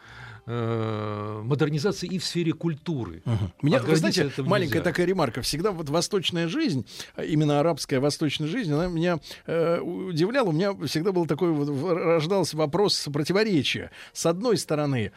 э, 0.47 1.41
модернизация 1.45 2.09
и 2.11 2.19
в 2.19 2.25
сфере 2.25 2.53
культуры. 2.53 3.23
Меня, 3.63 3.81
вы 3.81 3.97
знаете, 3.97 4.31
маленькая 4.39 4.79
нельзя. 4.79 4.85
такая 4.85 5.07
ремарка. 5.07 5.43
Всегда 5.43 5.71
вот 5.73 5.89
восточная 5.89 6.49
жизнь, 6.49 6.87
а 7.15 7.25
именно 7.25 7.61
арабская 7.61 8.01
восточная 8.01 8.49
жизнь, 8.49 8.73
она 8.73 8.87
меня 8.87 9.19
э, 9.47 9.79
удивляла. 9.81 10.49
У 10.49 10.53
меня 10.53 10.75
всегда 10.87 11.13
был 11.13 11.27
такой 11.27 11.53
вот, 11.53 11.69
рождался 11.93 12.57
вопрос 12.57 13.09
противоречия. 13.13 13.91
С 14.13 14.27
одной 14.27 14.57
стороны, 14.57 15.13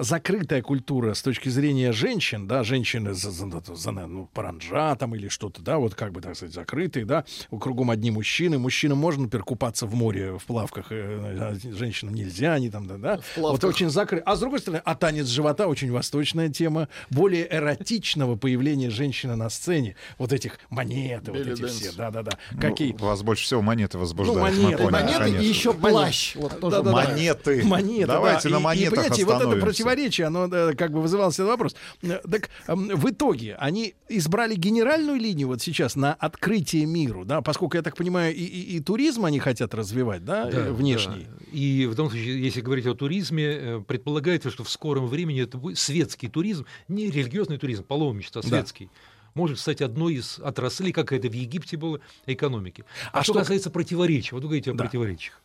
закрытая 0.00 0.62
культура 0.62 1.14
с 1.14 1.22
точки 1.22 1.48
зрения 1.48 1.92
женщин, 1.92 2.46
да, 2.46 2.62
женщины 2.64 3.12
за, 3.14 3.30
за- 3.30 3.62
за- 3.74 3.90
ну, 3.92 4.28
паранджа 4.32 4.94
там 4.96 5.14
или 5.14 5.28
что-то, 5.28 5.62
да, 5.62 5.78
вот 5.78 5.94
как 5.94 6.12
бы, 6.12 6.20
так 6.20 6.36
сказать, 6.36 6.54
закрытые, 6.54 7.04
да, 7.04 7.24
кругом 7.50 7.90
одни 7.90 8.10
мужчины. 8.10 8.58
Мужчинам 8.58 8.98
можно, 8.98 9.24
например, 9.24 9.44
купаться 9.44 9.86
в 9.86 9.94
море 9.94 10.38
в 10.38 10.44
плавках, 10.44 10.86
э, 10.90 11.36
а 11.40 11.54
женщинам 11.76 12.14
нельзя, 12.14 12.54
они 12.54 12.70
там, 12.70 12.86
да, 12.86 12.96
да. 12.96 13.20
Вот 13.36 13.64
очень 13.64 13.90
закрыто. 13.90 14.22
А 14.26 14.36
с 14.36 14.40
другой 14.40 14.58
стороны, 14.60 14.69
а 14.78 14.94
танец 14.94 15.26
живота 15.26 15.66
очень 15.66 15.90
восточная 15.90 16.48
тема. 16.48 16.88
Более 17.10 17.46
эротичного 17.52 18.36
появления 18.36 18.90
женщины 18.90 19.36
на 19.36 19.50
сцене. 19.50 19.96
Вот 20.18 20.32
этих 20.32 20.58
монеты, 20.70 21.32
вот 21.32 21.40
эти 21.46 21.60
dance. 21.60 21.72
все. 21.72 21.92
Да-да-да. 21.96 22.32
Ну, 22.52 22.60
Какие? 22.60 22.92
Вас 22.92 23.22
больше 23.22 23.44
всего 23.44 23.62
монеты 23.62 23.98
возбуждают. 23.98 24.54
Ну, 24.56 24.62
монеты, 24.62 24.82
поняли, 24.82 24.92
Монеты 24.92 25.18
конечно. 25.18 25.42
и 25.42 25.46
еще 25.46 25.72
Монеты. 25.72 25.88
плащ. 25.90 26.36
Вот 26.36 26.60
тоже 26.60 26.76
Да-да-да. 26.76 27.08
Монеты. 27.10 27.64
Монеты, 27.64 28.06
Давайте 28.06 28.48
да. 28.48 28.54
на 28.54 28.60
монетах 28.60 28.92
и, 28.92 28.96
понимаете, 28.96 29.24
вот 29.24 29.42
это 29.42 29.56
противоречие, 29.60 30.26
оно 30.26 30.46
да, 30.48 30.72
как 30.74 30.92
бы 30.92 31.00
вызывало 31.02 31.32
себе 31.32 31.46
вопрос. 31.46 31.74
Так 32.02 32.50
в 32.66 33.10
итоге 33.10 33.56
они 33.56 33.94
избрали 34.08 34.54
генеральную 34.54 35.18
линию 35.18 35.48
вот 35.48 35.60
сейчас 35.62 35.96
на 35.96 36.14
открытие 36.14 36.86
миру, 36.86 37.24
да, 37.24 37.40
поскольку, 37.42 37.76
я 37.76 37.82
так 37.82 37.96
понимаю, 37.96 38.34
и, 38.34 38.42
и- 38.42 38.76
и 38.76 38.80
туризм 38.80 39.24
они 39.24 39.38
хотят 39.38 39.74
развивать, 39.74 40.24
да, 40.24 40.46
Да, 40.46 40.58
э, 40.66 40.72
внешний. 40.72 41.26
да. 41.28 41.44
И 41.52 41.86
в 41.86 41.94
том 41.94 42.08
случае, 42.10 42.42
если 42.42 42.60
говорить 42.60 42.86
о 42.86 42.94
туризме, 42.94 43.44
э, 43.46 43.80
предполагается, 43.86 44.50
что 44.50 44.59
в 44.64 44.70
скором 44.70 45.06
времени 45.06 45.42
это 45.42 45.58
будет 45.58 45.78
светский 45.78 46.28
туризм, 46.28 46.66
не 46.88 47.10
религиозный 47.10 47.58
туризм, 47.58 47.84
паломничество, 47.84 48.40
а 48.40 48.42
Да. 48.42 48.48
светский. 48.48 48.88
Может 49.34 49.58
стать 49.60 49.80
одной 49.80 50.14
из 50.14 50.38
отраслей, 50.40 50.92
как 50.92 51.12
это 51.12 51.28
в 51.28 51.32
Египте 51.32 51.76
было, 51.76 52.00
экономики. 52.26 52.84
А, 53.12 53.20
А 53.20 53.22
что 53.22 53.32
что- 53.32 53.40
касается 53.40 53.70
противоречий, 53.70 54.30
вот 54.34 54.42
вы 54.42 54.48
говорите 54.48 54.70
о 54.72 54.74
Да. 54.74 54.84
противоречиях. 54.84 55.40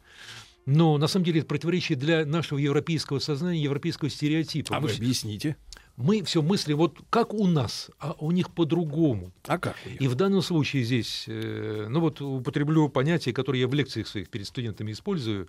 Но 0.65 0.97
на 0.97 1.05
самом 1.07 1.25
деле 1.25 1.39
это 1.41 1.47
противоречие 1.47 1.95
для 1.95 2.25
нашего 2.25 2.57
европейского 2.57 3.19
сознания, 3.19 3.61
европейского 3.61 4.09
стереотипа. 4.09 4.75
А 4.75 4.79
вы 4.79 4.89
объясните. 4.89 5.57
Мы 5.97 6.23
все 6.23 6.41
мыслим 6.41 6.77
вот 6.77 6.97
как 7.09 7.33
у 7.33 7.47
нас, 7.47 7.89
а 7.99 8.15
у 8.19 8.31
них 8.31 8.51
по-другому. 8.51 9.31
А 9.47 9.57
как? 9.57 9.75
И 9.99 10.07
в 10.07 10.15
данном 10.15 10.41
случае 10.41 10.83
здесь, 10.83 11.25
э, 11.27 11.87
ну 11.89 12.01
вот 12.01 12.21
употреблю 12.21 12.89
понятие, 12.89 13.33
которое 13.33 13.59
я 13.59 13.67
в 13.67 13.73
лекциях 13.73 14.07
своих 14.07 14.29
перед 14.29 14.47
студентами 14.47 14.91
использую. 14.91 15.47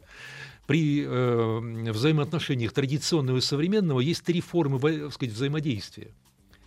При 0.66 1.04
э, 1.04 1.90
взаимоотношениях 1.90 2.72
традиционного 2.72 3.38
и 3.38 3.40
современного 3.40 4.00
есть 4.00 4.22
три 4.22 4.40
формы 4.40 4.78
так 4.78 5.12
сказать, 5.12 5.35
взаимодействия. 5.35 6.12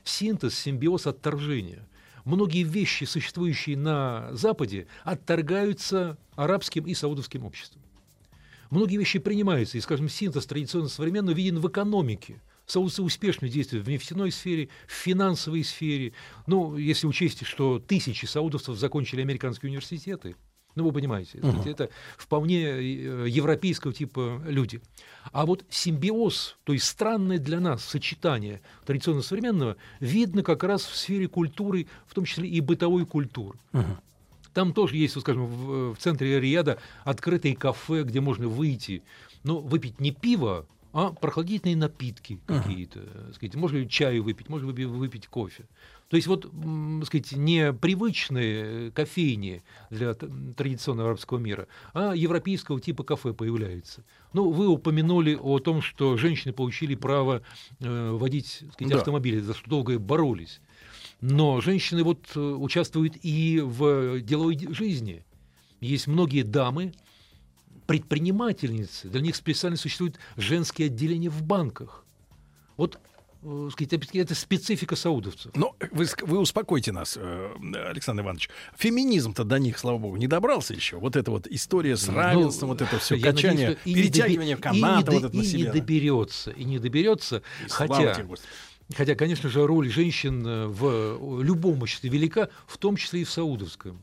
Синтез, 0.03 0.57
симбиоз, 0.57 1.07
отторжение. 1.07 1.87
Многие 2.25 2.63
вещи, 2.63 3.05
существующие 3.05 3.77
на 3.77 4.29
Западе, 4.33 4.87
отторгаются 5.03 6.17
арабским 6.35 6.85
и 6.85 6.93
саудовским 6.93 7.45
обществом. 7.45 7.81
Многие 8.69 8.97
вещи 8.97 9.19
принимаются, 9.19 9.77
и, 9.77 9.81
скажем, 9.81 10.09
синтез 10.09 10.45
традиционно 10.45 10.89
современного 10.89 11.35
виден 11.35 11.59
в 11.59 11.67
экономике. 11.67 12.41
Саудовцы 12.69 13.01
успешно 13.01 13.49
действуют 13.49 13.87
в 13.87 13.89
нефтяной 13.89 14.31
сфере, 14.31 14.69
в 14.87 14.91
финансовой 14.91 15.63
сфере. 15.63 16.13
Ну, 16.45 16.77
если 16.77 17.07
учесть, 17.07 17.43
что 17.43 17.79
тысячи 17.79 18.25
саудовцев 18.25 18.77
закончили 18.77 19.21
американские 19.21 19.69
университеты, 19.69 20.35
ну, 20.75 20.83
вы 20.83 20.91
понимаете, 20.91 21.39
uh-huh. 21.39 21.67
это 21.67 21.89
вполне 22.15 22.61
э, 22.63 23.25
европейского 23.27 23.91
типа 23.91 24.43
люди. 24.45 24.81
А 25.31 25.47
вот 25.47 25.65
симбиоз, 25.71 26.57
то 26.63 26.73
есть 26.73 26.85
странное 26.85 27.39
для 27.39 27.59
нас 27.59 27.83
сочетание 27.83 28.61
традиционно-современного, 28.85 29.77
видно 29.99 30.43
как 30.43 30.63
раз 30.63 30.85
в 30.85 30.95
сфере 30.95 31.27
культуры, 31.27 31.87
в 32.05 32.13
том 32.13 32.25
числе 32.25 32.47
и 32.47 32.61
бытовой 32.61 33.07
культуры. 33.07 33.57
Uh-huh. 33.73 33.97
Там 34.53 34.73
тоже 34.73 34.95
есть, 34.97 35.15
вот, 35.15 35.21
скажем, 35.21 35.47
в, 35.47 35.95
в 35.95 35.97
центре 35.97 36.39
Рияда 36.39 36.77
открытые 37.03 37.55
кафе, 37.55 38.03
где 38.03 38.21
можно 38.21 38.47
выйти, 38.47 39.01
но 39.43 39.59
выпить 39.59 39.99
не 39.99 40.11
пиво, 40.11 40.67
а 40.91 41.11
прохладительные 41.11 41.75
напитки 41.75 42.39
какие-то, 42.45 42.99
uh-huh. 42.99 43.33
сказать, 43.33 43.55
можно 43.55 43.85
чаю 43.87 44.23
выпить, 44.23 44.49
можно 44.49 44.67
выпить 44.67 45.27
кофе. 45.27 45.65
То 46.09 46.15
есть 46.15 46.27
вот, 46.27 46.45
сказать, 47.05 47.31
не 47.33 47.71
привычные 47.71 48.91
кофейни 48.91 49.61
для 49.91 50.15
традиционного 50.15 51.09
арабского 51.09 51.37
мира, 51.37 51.67
а 51.93 52.13
европейского 52.13 52.81
типа 52.81 53.03
кафе 53.03 53.33
появляются. 53.33 54.03
Ну, 54.33 54.49
вы 54.49 54.67
упомянули 54.67 55.37
о 55.39 55.59
том, 55.59 55.83
что 55.83 56.17
женщины 56.17 56.51
получили 56.51 56.95
право 56.95 57.43
э, 57.79 58.11
водить 58.11 58.63
сказать, 58.73 58.93
да. 58.93 58.97
автомобили, 58.97 59.39
за 59.39 59.53
что 59.53 59.69
долго 59.69 59.99
боролись. 59.99 60.61
Но 61.21 61.61
женщины 61.61 62.03
вот 62.03 62.25
э, 62.35 62.39
участвуют 62.39 63.13
и 63.21 63.61
в 63.63 64.21
деловой 64.21 64.57
жизни. 64.73 65.23
Есть 65.79 66.07
многие 66.07 66.41
дамы, 66.41 66.93
предпринимательницы, 67.89 69.09
для 69.09 69.19
них 69.19 69.35
специально 69.35 69.75
существуют 69.75 70.19
женские 70.37 70.89
отделения 70.89 71.31
в 71.31 71.41
банках. 71.41 72.05
Вот 72.77 72.99
э, 73.41 73.69
сказать, 73.71 74.15
это 74.15 74.35
специфика 74.35 74.95
саудовцев. 74.95 75.51
Но 75.55 75.75
вы, 75.89 76.05
вы 76.21 76.37
успокойте 76.37 76.91
нас, 76.91 77.17
э, 77.19 77.51
Александр 77.89 78.21
Иванович. 78.21 78.51
Феминизм-то 78.77 79.43
до 79.43 79.57
них, 79.57 79.79
слава 79.79 79.97
богу, 79.97 80.17
не 80.17 80.27
добрался 80.27 80.75
еще. 80.75 80.97
Вот 80.97 81.15
эта 81.15 81.31
вот 81.31 81.47
история 81.47 81.97
с 81.97 82.05
ну, 82.05 82.13
равенством, 82.13 82.69
ну, 82.69 82.73
вот 82.75 82.83
это 82.83 82.99
все 82.99 83.17
качание, 83.19 83.69
надеюсь, 83.69 83.97
перетягивание 83.97 84.55
доби... 84.55 84.77
и 84.77 84.81
вот 84.83 85.23
это 85.23 85.35
на 85.35 85.43
себе. 85.43 85.59
И 85.59 85.65
не 85.65 85.71
доберется, 85.71 86.51
и 86.51 86.63
не 86.65 86.77
доберется. 86.77 87.41
И 87.65 87.69
хотя, 87.69 88.15
хотя, 88.95 89.15
конечно 89.15 89.49
же, 89.49 89.65
роль 89.65 89.89
женщин 89.89 90.45
э, 90.45 90.67
в 90.67 91.41
любом 91.41 91.81
обществе 91.81 92.11
велика, 92.11 92.49
в 92.67 92.77
том 92.77 92.97
числе 92.97 93.21
и 93.21 93.23
в 93.23 93.31
саудовском. 93.31 93.99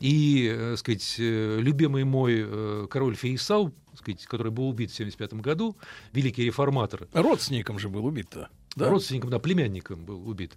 И, 0.00 0.48
так 0.48 0.58
э, 0.58 0.76
сказать, 0.76 1.16
э, 1.18 1.58
любимый 1.60 2.04
мой 2.04 2.44
э, 2.46 2.86
король 2.88 3.16
Фейсал, 3.16 3.72
сказать, 3.96 4.24
который 4.26 4.52
был 4.52 4.68
убит 4.68 4.90
в 4.90 4.94
1975 4.94 5.40
году, 5.42 5.76
великий 6.12 6.44
реформатор. 6.44 7.08
Родственником 7.12 7.78
же 7.78 7.88
был 7.88 8.06
убит-то. 8.06 8.48
Да? 8.76 8.90
Родственником, 8.90 9.30
да, 9.30 9.40
племянником 9.40 10.04
был 10.04 10.28
убит. 10.28 10.56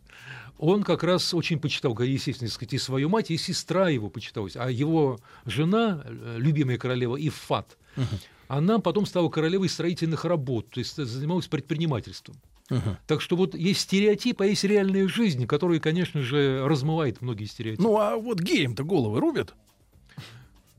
Он 0.60 0.84
как 0.84 1.04
раз 1.04 1.34
очень 1.34 1.60
почитал, 1.60 1.98
естественно, 2.00 2.52
сказать, 2.52 2.74
и 2.74 2.78
свою 2.78 3.10
мать, 3.10 3.32
и 3.32 3.38
сестра 3.38 3.90
его 3.90 4.12
почиталась. 4.12 4.56
А 4.56 4.70
его 4.70 5.20
жена, 5.46 6.06
любимая 6.38 6.78
королева 6.78 7.16
Ифат, 7.16 7.78
угу. 7.98 8.06
она 8.48 8.78
потом 8.78 9.08
стала 9.08 9.28
королевой 9.30 9.70
строительных 9.70 10.24
работ, 10.24 10.70
то 10.70 10.80
есть 10.80 10.98
занималась 10.98 11.48
предпринимательством. 11.48 12.36
Угу. 12.70 12.98
Так 13.08 13.22
что 13.22 13.36
вот 13.36 13.56
есть 13.56 13.82
стереотип, 13.82 14.42
а 14.42 14.46
есть 14.46 14.64
реальная 14.64 15.08
жизнь, 15.08 15.46
которая, 15.46 15.80
конечно 15.80 16.22
же, 16.22 16.66
размывает 16.66 17.22
многие 17.22 17.46
стереотипы. 17.46 17.84
Ну 17.84 17.98
а 17.98 18.16
вот 18.18 18.40
геям-то 18.40 18.84
головы 18.84 19.20
рубят? 19.20 19.54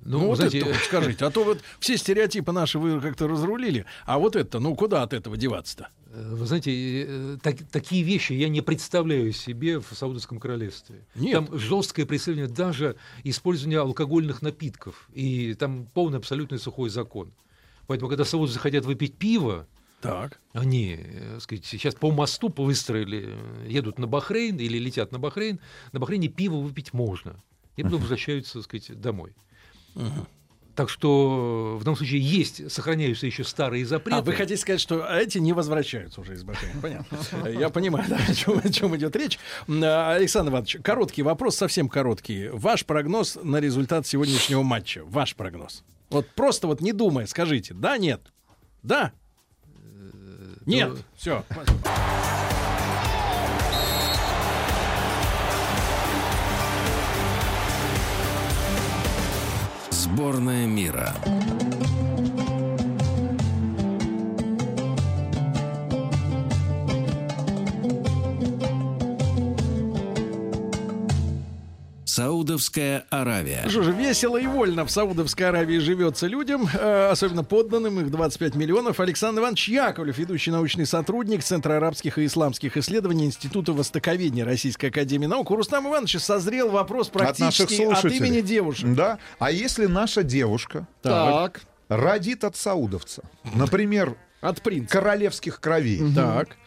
Ну, 0.05 0.18
ну 0.18 0.27
вот 0.29 0.37
знаете, 0.37 0.59
это 0.59 0.66
вот 0.68 0.77
скажите, 0.77 1.25
а 1.25 1.31
то 1.31 1.45
вот 1.45 1.61
все 1.79 1.97
стереотипы 1.97 2.51
наши 2.51 2.79
вы 2.79 3.01
как-то 3.01 3.29
разрулили, 3.29 3.87
а 4.05 4.18
вот 4.18 4.35
это, 4.35 4.59
ну 4.59 4.75
куда 4.75 5.03
от 5.03 5.12
этого 5.12 5.37
деваться-то? 5.37 5.90
Э, 6.12 6.35
вы 6.35 6.45
знаете, 6.47 7.05
э, 7.07 7.38
так, 7.40 7.57
такие 7.71 8.03
вещи 8.03 8.33
я 8.33 8.49
не 8.49 8.61
представляю 8.61 9.33
себе 9.33 9.79
в 9.79 9.87
Саудовском 9.92 10.40
королевстве. 10.40 11.07
Нет. 11.14 11.35
Там 11.35 11.59
жесткое 11.59 12.05
преследование 12.05 12.53
даже 12.53 12.97
использования 13.23 13.79
алкогольных 13.79 14.42
напитков, 14.42 15.09
и 15.14 15.55
там 15.55 15.87
полный 15.95 16.18
абсолютный 16.18 16.59
сухой 16.59 16.90
закон. 16.90 17.33
Поэтому, 17.87 18.09
когда 18.09 18.25
саудовцы 18.25 18.59
хотят 18.59 18.85
выпить 18.85 19.16
пиво, 19.16 19.66
так. 20.03 20.41
Они, 20.53 20.97
так 20.97 21.07
э, 21.07 21.41
сказать, 21.41 21.65
сейчас 21.65 21.95
по 21.95 22.11
мосту 22.11 22.53
выстроили, 22.55 23.29
э, 23.29 23.67
едут 23.69 23.99
на 23.99 24.07
Бахрейн 24.07 24.59
или 24.59 24.77
летят 24.79 25.12
на 25.12 25.19
Бахрейн. 25.19 25.61
На 25.93 26.01
Бахрейне 26.01 26.29
пиво 26.29 26.57
выпить 26.57 26.93
можно. 26.93 27.43
И 27.77 27.83
потом 27.83 28.01
возвращаются, 28.01 28.55
так 28.55 28.65
сказать, 28.65 29.01
домой. 29.01 29.35
Uh-huh. 29.95 30.27
Так 30.75 30.88
что 30.88 31.77
в 31.79 31.85
данном 31.85 31.97
случае 31.97 32.21
есть, 32.21 32.71
сохраняются 32.71 33.27
еще 33.27 33.45
старые 33.45 33.87
запреты. 33.87 34.19
А 34.19 34.23
вы 34.23 34.33
хотите 34.33 34.61
сказать, 34.61 34.81
что 34.81 35.07
эти 35.07 35.38
не 35.38 35.53
возвращаются 35.53 36.21
уже 36.21 36.35
из 36.35 36.43
Бахрейна? 36.43 36.81
Понятно. 36.81 37.49
Я 37.49 37.69
понимаю, 37.69 38.07
да, 38.09 38.19
о, 38.29 38.35
чем, 38.35 38.59
о 38.59 38.69
чем 38.69 38.97
идет 38.97 39.15
речь. 39.15 39.38
Александр 39.69 40.51
Иванович, 40.51 40.79
короткий 40.83 41.23
вопрос, 41.23 41.57
совсем 41.57 41.88
короткий. 41.88 42.49
Ваш 42.49 42.85
прогноз 42.87 43.38
на 43.43 43.59
результат 43.59 44.07
сегодняшнего 44.07 44.62
матча. 44.62 45.05
Ваш 45.05 45.37
прогноз. 45.37 45.85
Вот 46.11 46.27
просто 46.35 46.67
вот 46.67 46.81
не 46.81 46.93
думая, 46.93 47.27
скажите, 47.27 47.75
да, 47.75 47.97
нет? 47.99 48.21
Да, 48.83 49.12
нет, 50.66 50.94
то... 50.94 51.03
все. 51.16 51.44
Сборная 59.90 60.66
мира. 60.66 61.14
Саудовская 72.12 73.07
Аравия. 73.09 73.66
Что 73.70 73.83
же, 73.83 73.92
весело 73.92 74.37
и 74.37 74.46
вольно 74.46 74.85
в 74.85 74.90
Саудовской 74.90 75.48
Аравии 75.48 75.79
живется 75.79 76.27
людям, 76.27 76.68
э, 76.70 77.09
особенно 77.11 77.42
подданным, 77.42 78.01
их 78.01 78.11
25 78.11 78.55
миллионов. 78.55 79.01
Александр 79.01 79.40
Иванович 79.40 79.70
Яковлев, 79.70 80.18
ведущий 80.18 80.51
научный 80.51 80.85
сотрудник 80.85 81.42
Центра 81.42 81.79
арабских 81.79 82.18
и 82.18 82.27
исламских 82.27 82.77
исследований 82.77 83.25
Института 83.25 83.72
Востоковедения 83.72 84.44
Российской 84.44 84.90
Академии 84.90 85.25
Наук. 85.25 85.51
У 85.53 85.57
Рустама 85.57 85.88
Ивановича 85.88 86.18
созрел 86.18 86.68
вопрос 86.68 87.09
практически 87.09 87.81
от, 87.81 88.05
от 88.05 88.12
имени 88.12 88.42
девушек. 88.42 88.94
Да, 88.94 89.18
а 89.38 89.51
если 89.51 89.87
наша 89.87 90.22
девушка 90.22 90.87
так. 91.01 91.62
родит 91.88 92.44
от 92.44 92.57
саудовца, 92.57 93.22
например, 93.55 94.18
от 94.42 94.61
принца. 94.61 94.92
королевских 94.92 95.61
кровей, 95.61 96.03
так 96.14 96.59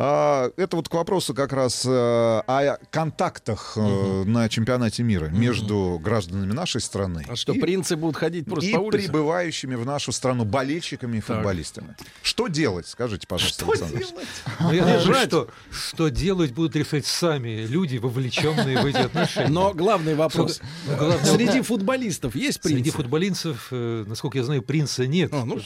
это 0.00 0.76
вот 0.76 0.88
к 0.88 0.94
вопросу 0.94 1.34
как 1.34 1.52
раз 1.52 1.84
э, 1.84 1.90
о 1.90 2.78
контактах 2.90 3.76
угу. 3.76 4.24
на 4.24 4.48
чемпионате 4.48 5.02
мира 5.02 5.26
угу. 5.26 5.36
между 5.36 6.00
гражданами 6.02 6.52
нашей 6.52 6.80
страны. 6.80 7.26
А 7.28 7.36
что, 7.36 7.52
и, 7.52 7.60
принцы 7.60 7.96
будут 7.96 8.16
ходить 8.16 8.46
просто 8.46 8.70
и 8.70 8.74
по 8.74 8.78
улице? 8.78 9.06
прибывающими 9.06 9.74
в 9.74 9.84
нашу 9.84 10.12
страну 10.12 10.44
болельщиками 10.44 11.18
и 11.18 11.20
футболистами. 11.20 11.96
Что 12.22 12.48
делать, 12.48 12.86
скажите, 12.86 13.26
пожалуйста, 13.26 13.64
Что 13.64 13.72
Александр 13.72 13.98
делать? 13.98 14.26
Ну, 14.60 14.72
я 14.72 14.82
думаю, 14.84 15.26
что, 15.26 15.48
что 15.70 16.08
делать 16.08 16.52
будут 16.52 16.76
решать 16.76 17.04
сами 17.04 17.66
люди, 17.66 17.98
вовлеченные 17.98 18.80
в 18.80 18.86
эти 18.86 18.98
отношения. 18.98 19.48
Но 19.50 19.74
главный 19.74 20.14
вопрос. 20.14 20.60
Ну, 20.86 20.96
главный 20.96 21.26
Среди 21.26 21.60
футболистов 21.60 22.34
есть 22.34 22.60
принцы? 22.60 22.76
Среди 22.76 22.90
футболистов, 22.90 23.68
э, 23.70 24.04
насколько 24.06 24.38
я 24.38 24.44
знаю, 24.44 24.62
принца 24.62 25.06
нет. 25.06 25.30
А, 25.32 25.44
ну, 25.44 25.58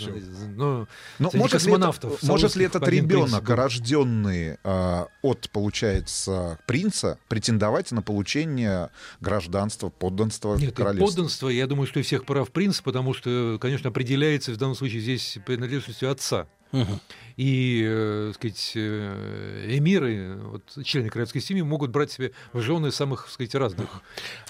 Но, 0.57 0.89
Но 1.19 1.31
может, 1.35 1.53
космонавтов, 1.53 2.11
ли 2.11 2.17
это, 2.17 2.27
может 2.27 2.57
ли 2.57 2.65
этот 2.65 2.89
ребенок, 2.89 3.49
рожденный 3.49 4.24
рожденный 4.25 4.59
э, 4.63 5.05
от, 5.23 5.51
получается, 5.51 6.59
принца, 6.67 7.19
претендовать 7.29 7.93
на 7.93 8.03
получение 8.03 8.91
гражданства, 9.21 9.89
подданства 9.89 10.57
Нет, 10.57 10.75
королевства? 10.75 11.07
подданство, 11.07 11.49
я 11.49 11.67
думаю, 11.67 11.87
что 11.87 12.01
и 12.01 12.03
всех 12.03 12.25
прав 12.25 12.51
принца, 12.51 12.83
потому 12.83 13.15
что, 13.15 13.59
конечно, 13.61 13.91
определяется 13.91 14.53
в 14.53 14.57
данном 14.57 14.75
случае 14.75 15.01
здесь 15.01 15.39
принадлежностью 15.45 16.11
отца. 16.11 16.47
Угу. 16.73 17.01
И, 17.37 17.85
э, 17.87 18.33
сказать, 18.35 18.73
э, 18.75 19.67
эмиры, 19.77 20.37
вот, 20.37 20.85
члены 20.85 21.09
королевской 21.09 21.41
семьи, 21.41 21.63
могут 21.63 21.91
брать 21.91 22.11
себе 22.11 22.33
в 22.53 22.61
жены 22.61 22.91
самых, 22.91 23.29
сказать, 23.31 23.55
разных. 23.55 23.89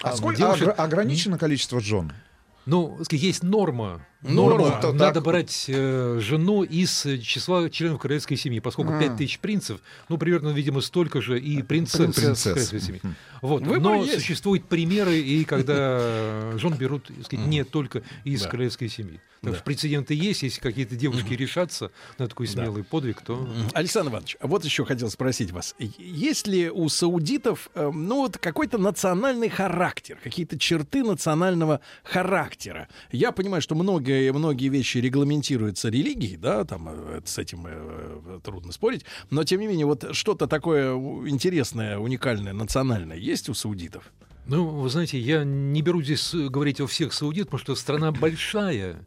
А, 0.01 0.09
а 0.09 0.17
сколько 0.17 0.37
девушек... 0.37 0.73
ограничено 0.75 1.37
количество 1.37 1.79
жен? 1.79 2.13
Ну, 2.65 2.97
есть 3.11 3.43
норма 3.43 4.03
Норма. 4.27 4.79
Ну, 4.81 4.93
надо 4.93 5.13
так... 5.13 5.23
брать 5.23 5.65
э, 5.67 6.19
жену 6.21 6.63
из 6.63 7.05
числа 7.21 7.69
членов 7.69 7.99
королевской 7.99 8.37
семьи, 8.37 8.59
поскольку 8.59 8.93
а. 8.93 8.99
5 8.99 9.17
тысяч 9.17 9.39
принцев, 9.39 9.79
ну, 10.09 10.17
примерно, 10.17 10.49
видимо, 10.49 10.81
столько 10.81 11.21
же 11.21 11.39
и 11.39 11.61
принцесс, 11.61 12.15
принцесс. 12.15 12.43
королевской 12.43 12.79
семьи. 12.81 13.01
Вот. 13.41 13.61
Но 13.65 13.95
есть. 14.03 14.15
существуют 14.15 14.65
примеры, 14.65 15.19
и 15.19 15.43
когда 15.45 16.51
жен 16.57 16.73
берут 16.73 17.09
сказать, 17.23 17.45
не 17.45 17.63
только 17.63 18.03
из 18.23 18.41
да. 18.41 18.49
королевской 18.49 18.89
семьи. 18.89 19.19
Так 19.41 19.51
да. 19.51 19.57
что 19.57 19.65
прецеденты 19.65 20.15
есть, 20.15 20.41
если 20.41 20.59
какие-то 20.59 20.95
девушки 20.95 21.33
решатся 21.33 21.91
на 22.17 22.27
такой 22.27 22.47
смелый 22.47 22.81
да. 22.81 22.87
подвиг, 22.89 23.21
то... 23.21 23.47
Александр 23.73 24.11
Иванович, 24.11 24.37
вот 24.41 24.65
еще 24.65 24.85
хотел 24.85 25.09
спросить 25.09 25.51
вас. 25.51 25.75
Есть 25.77 26.47
ли 26.47 26.69
у 26.69 26.89
саудитов, 26.89 27.69
э, 27.75 27.91
ну, 27.93 28.21
вот 28.21 28.39
какой-то 28.39 28.79
национальный 28.79 29.49
характер, 29.49 30.17
какие-то 30.23 30.57
черты 30.57 31.03
национального 31.03 31.81
характера? 32.03 32.87
Я 33.11 33.31
понимаю, 33.31 33.61
что 33.61 33.75
многие 33.75 34.14
многие, 34.15 34.31
многие 34.31 34.69
вещи 34.69 34.97
регламентируются 34.99 35.89
религией, 35.89 36.37
да, 36.37 36.63
там 36.63 36.87
э, 36.89 37.21
с 37.25 37.37
этим 37.37 37.65
э, 37.67 38.39
трудно 38.43 38.71
спорить, 38.71 39.05
но 39.29 39.43
тем 39.43 39.59
не 39.59 39.67
менее 39.67 39.85
вот 39.85 40.15
что-то 40.15 40.47
такое 40.47 40.93
интересное, 41.27 41.97
уникальное, 41.97 42.53
национальное 42.53 43.17
есть 43.17 43.49
у 43.49 43.53
саудитов? 43.53 44.11
Ну, 44.47 44.65
вы 44.67 44.89
знаете, 44.89 45.19
я 45.19 45.43
не 45.43 45.81
беру 45.81 46.01
здесь 46.01 46.33
говорить 46.33 46.79
о 46.79 46.87
всех 46.87 47.13
саудит, 47.13 47.45
потому 47.45 47.59
что 47.59 47.75
страна 47.75 48.11
большая, 48.11 49.05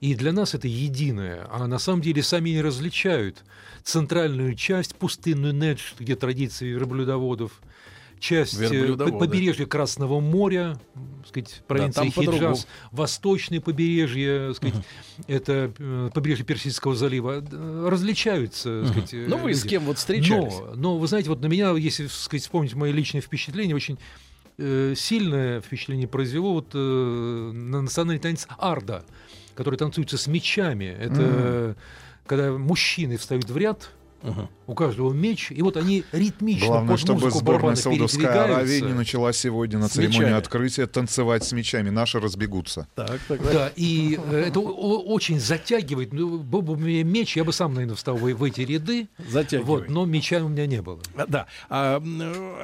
и 0.00 0.14
для 0.14 0.32
нас 0.32 0.54
это 0.54 0.68
единое. 0.68 1.46
А 1.50 1.66
на 1.66 1.78
самом 1.78 2.02
деле 2.02 2.22
сами 2.22 2.50
не 2.50 2.62
различают 2.62 3.44
центральную 3.82 4.54
часть, 4.54 4.94
пустынную 4.94 5.54
Недж, 5.54 5.94
где 5.98 6.16
традиции 6.16 6.68
верблюдоводов, 6.68 7.60
часть 8.24 8.58
э, 8.58 8.96
побережья 8.96 9.66
Красного 9.66 10.18
моря, 10.18 10.80
сказать, 11.28 11.62
провинции 11.68 12.04
да, 12.04 12.22
Хиджаз, 12.22 12.66
восточное 12.90 13.60
побережье, 13.60 14.54
сказать, 14.54 14.76
угу. 14.76 14.84
это 15.26 15.72
э, 15.78 16.10
побережье 16.14 16.46
Персидского 16.46 16.94
залива, 16.94 17.44
различаются. 17.86 18.80
Угу. 18.80 18.86
Сказать, 18.86 19.12
ну, 19.12 19.36
вы 19.36 19.50
люди. 19.50 19.58
с 19.58 19.64
кем 19.64 19.82
вот 19.84 19.98
встречались? 19.98 20.54
Но, 20.58 20.74
но, 20.74 20.98
вы 20.98 21.06
знаете, 21.06 21.28
вот 21.28 21.42
на 21.42 21.46
меня, 21.46 21.72
если 21.72 22.06
сказать, 22.06 22.42
вспомнить 22.42 22.74
мои 22.74 22.92
личные 22.92 23.20
впечатления, 23.20 23.74
очень 23.74 23.98
э, 24.56 24.94
сильное 24.96 25.60
впечатление 25.60 26.08
произвело 26.08 26.54
вот, 26.54 26.70
э, 26.72 26.78
на 26.78 27.82
национальный 27.82 28.20
танец 28.20 28.48
Арда, 28.56 29.04
который 29.54 29.76
танцуется 29.76 30.16
с 30.16 30.26
мечами. 30.28 30.86
Это 30.86 31.20
mm. 31.20 31.76
когда 32.26 32.52
мужчины 32.52 33.18
встают 33.18 33.50
в 33.50 33.56
ряд, 33.58 33.90
Угу. 34.24 34.48
У 34.68 34.74
каждого 34.74 35.12
меч, 35.12 35.50
и 35.50 35.60
вот 35.60 35.76
они 35.76 36.02
ритмично 36.10 36.66
Главное, 36.68 36.92
под 36.92 37.00
чтобы 37.00 37.30
сборная 37.30 37.74
Саудовской 37.74 38.26
Аравии 38.26 38.80
не 38.80 38.94
начала 38.94 39.34
сегодня 39.34 39.78
на 39.78 39.88
церемонии 39.90 40.32
открытия 40.32 40.86
танцевать 40.86 41.44
с 41.44 41.52
мечами. 41.52 41.90
Наши 41.90 42.18
разбегутся. 42.18 42.88
Так, 42.94 43.20
так, 43.28 43.42
так. 43.42 43.52
Да, 43.52 43.72
и 43.76 44.18
э, 44.30 44.44
это 44.48 44.60
очень 44.60 45.38
затягивает. 45.38 46.14
Ну, 46.14 46.38
был 46.38 46.62
бы 46.62 46.72
у 46.72 46.76
меня 46.76 47.04
меч, 47.04 47.36
я 47.36 47.44
бы 47.44 47.52
сам, 47.52 47.74
наверное, 47.74 47.96
встал 47.96 48.16
в, 48.16 48.22
в 48.22 48.44
эти 48.44 48.62
ряды. 48.62 49.08
Затягивает. 49.28 49.66
Вот, 49.66 49.88
но 49.90 50.06
меча 50.06 50.38
у 50.38 50.48
меня 50.48 50.66
не 50.66 50.80
было. 50.80 51.00
А, 51.16 51.26
да. 51.26 51.46
А, 51.68 52.02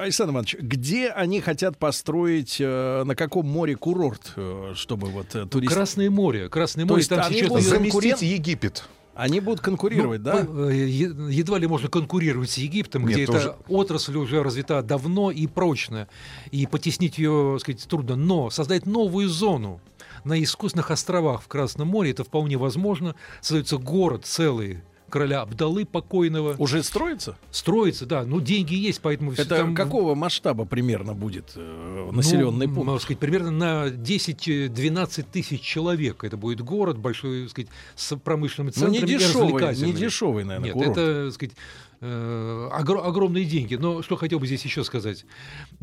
Александр 0.01 0.33
Иванович, 0.33 0.55
где 0.59 1.09
они 1.09 1.41
хотят 1.41 1.77
построить, 1.77 2.57
э, 2.59 3.03
на 3.03 3.15
каком 3.15 3.45
море 3.45 3.75
курорт, 3.75 4.33
э, 4.35 4.73
чтобы 4.75 5.09
вот 5.09 5.27
туристы... 5.51 5.75
Красное 5.75 6.09
море. 6.09 6.49
Красное 6.49 6.85
море. 6.85 6.95
То 6.95 6.97
есть 6.97 7.09
там 7.09 7.31
сейчас... 7.31 7.63
Заместить 7.63 8.23
Египет. 8.23 8.83
Они 9.13 9.39
будут 9.39 9.59
конкурировать, 9.59 10.21
ну, 10.21 10.25
да? 10.25 10.47
Э, 10.71 10.73
едва 10.73 11.59
ли 11.59 11.67
можно 11.67 11.89
конкурировать 11.89 12.49
с 12.49 12.57
Египтом, 12.57 13.05
Нет, 13.05 13.17
где 13.17 13.25
тоже... 13.25 13.39
эта 13.39 13.57
отрасль 13.67 14.15
уже 14.15 14.41
развита 14.41 14.81
давно 14.81 15.31
и 15.31 15.47
прочно, 15.47 16.07
и 16.51 16.65
потеснить 16.65 17.17
ее, 17.17 17.57
сказать, 17.59 17.85
трудно. 17.87 18.15
Но 18.15 18.49
создать 18.49 18.85
новую 18.85 19.27
зону 19.27 19.81
на 20.23 20.41
искусственных 20.41 20.91
островах 20.91 21.41
в 21.41 21.47
Красном 21.47 21.89
море 21.89 22.11
это 22.11 22.23
вполне 22.23 22.57
возможно. 22.57 23.15
Создается 23.41 23.77
город 23.77 24.25
целый 24.25 24.81
короля 25.11 25.41
Абдалы 25.41 25.85
покойного. 25.85 26.55
Уже 26.57 26.81
строится? 26.81 27.37
Строится, 27.51 28.05
да. 28.05 28.23
Ну, 28.23 28.41
деньги 28.41 28.73
есть, 28.73 29.01
поэтому... 29.01 29.33
Это 29.33 29.45
там... 29.45 29.75
какого 29.75 30.15
масштаба 30.15 30.65
примерно 30.65 31.13
будет 31.13 31.51
э, 31.55 32.09
населенный 32.11 32.67
ну, 32.67 32.73
пункт? 32.73 32.87
Можно 32.87 32.99
сказать, 32.99 33.19
примерно 33.19 33.51
на 33.51 33.87
10-12 33.89 35.25
тысяч 35.31 35.61
человек. 35.61 36.23
Это 36.23 36.37
будет 36.37 36.61
город 36.61 36.97
большой, 36.97 37.43
так 37.43 37.51
сказать, 37.51 37.69
с 37.95 38.15
промышленным 38.15 38.73
центром. 38.73 38.93
Ну, 38.93 38.99
не 38.99 39.05
дешевый, 39.05 39.75
не 39.75 39.93
дешевый, 39.93 40.43
наверное, 40.43 40.65
Нет, 40.65 40.73
курорт. 40.73 40.97
это, 40.97 41.25
так 41.25 41.33
сказать, 41.33 41.55
Э, 42.03 42.69
огр- 42.73 43.01
огромные 43.01 43.45
деньги. 43.45 43.75
Но 43.75 44.01
что 44.01 44.15
хотел 44.15 44.39
бы 44.39 44.47
здесь 44.47 44.65
еще 44.65 44.83
сказать. 44.83 45.23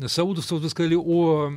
Саудовцы, 0.05 0.53
вот 0.53 0.63
вы 0.63 0.69
сказали 0.69 0.95
о 0.95 1.49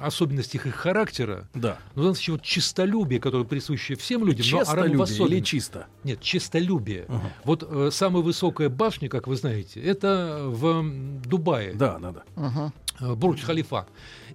особенностях 0.00 0.66
их 0.66 0.74
характера. 0.74 1.46
Да. 1.52 1.78
Но 1.94 2.00
в 2.00 2.04
данном 2.04 2.14
случае 2.14 2.36
вот 2.36 2.42
чистолюбие, 2.42 3.20
которое 3.20 3.44
присуще 3.44 3.94
всем 3.96 4.24
людям, 4.24 4.42
честолюбие 4.42 4.96
но 4.96 5.04
арабам 5.04 5.26
или 5.26 5.40
чисто? 5.40 5.86
Нет, 6.02 6.22
чистолюбие. 6.22 7.04
Угу. 7.08 7.20
Вот 7.44 7.68
э, 7.68 7.90
самая 7.92 8.22
высокая 8.22 8.70
башня, 8.70 9.10
как 9.10 9.26
вы 9.26 9.36
знаете, 9.36 9.82
это 9.82 10.44
в 10.46 11.20
Дубае. 11.26 11.74
Да, 11.74 11.98
да, 11.98 12.12
да. 12.12 12.72
Угу. 13.00 13.16
Бурдж 13.16 13.42
Халифа. 13.42 13.86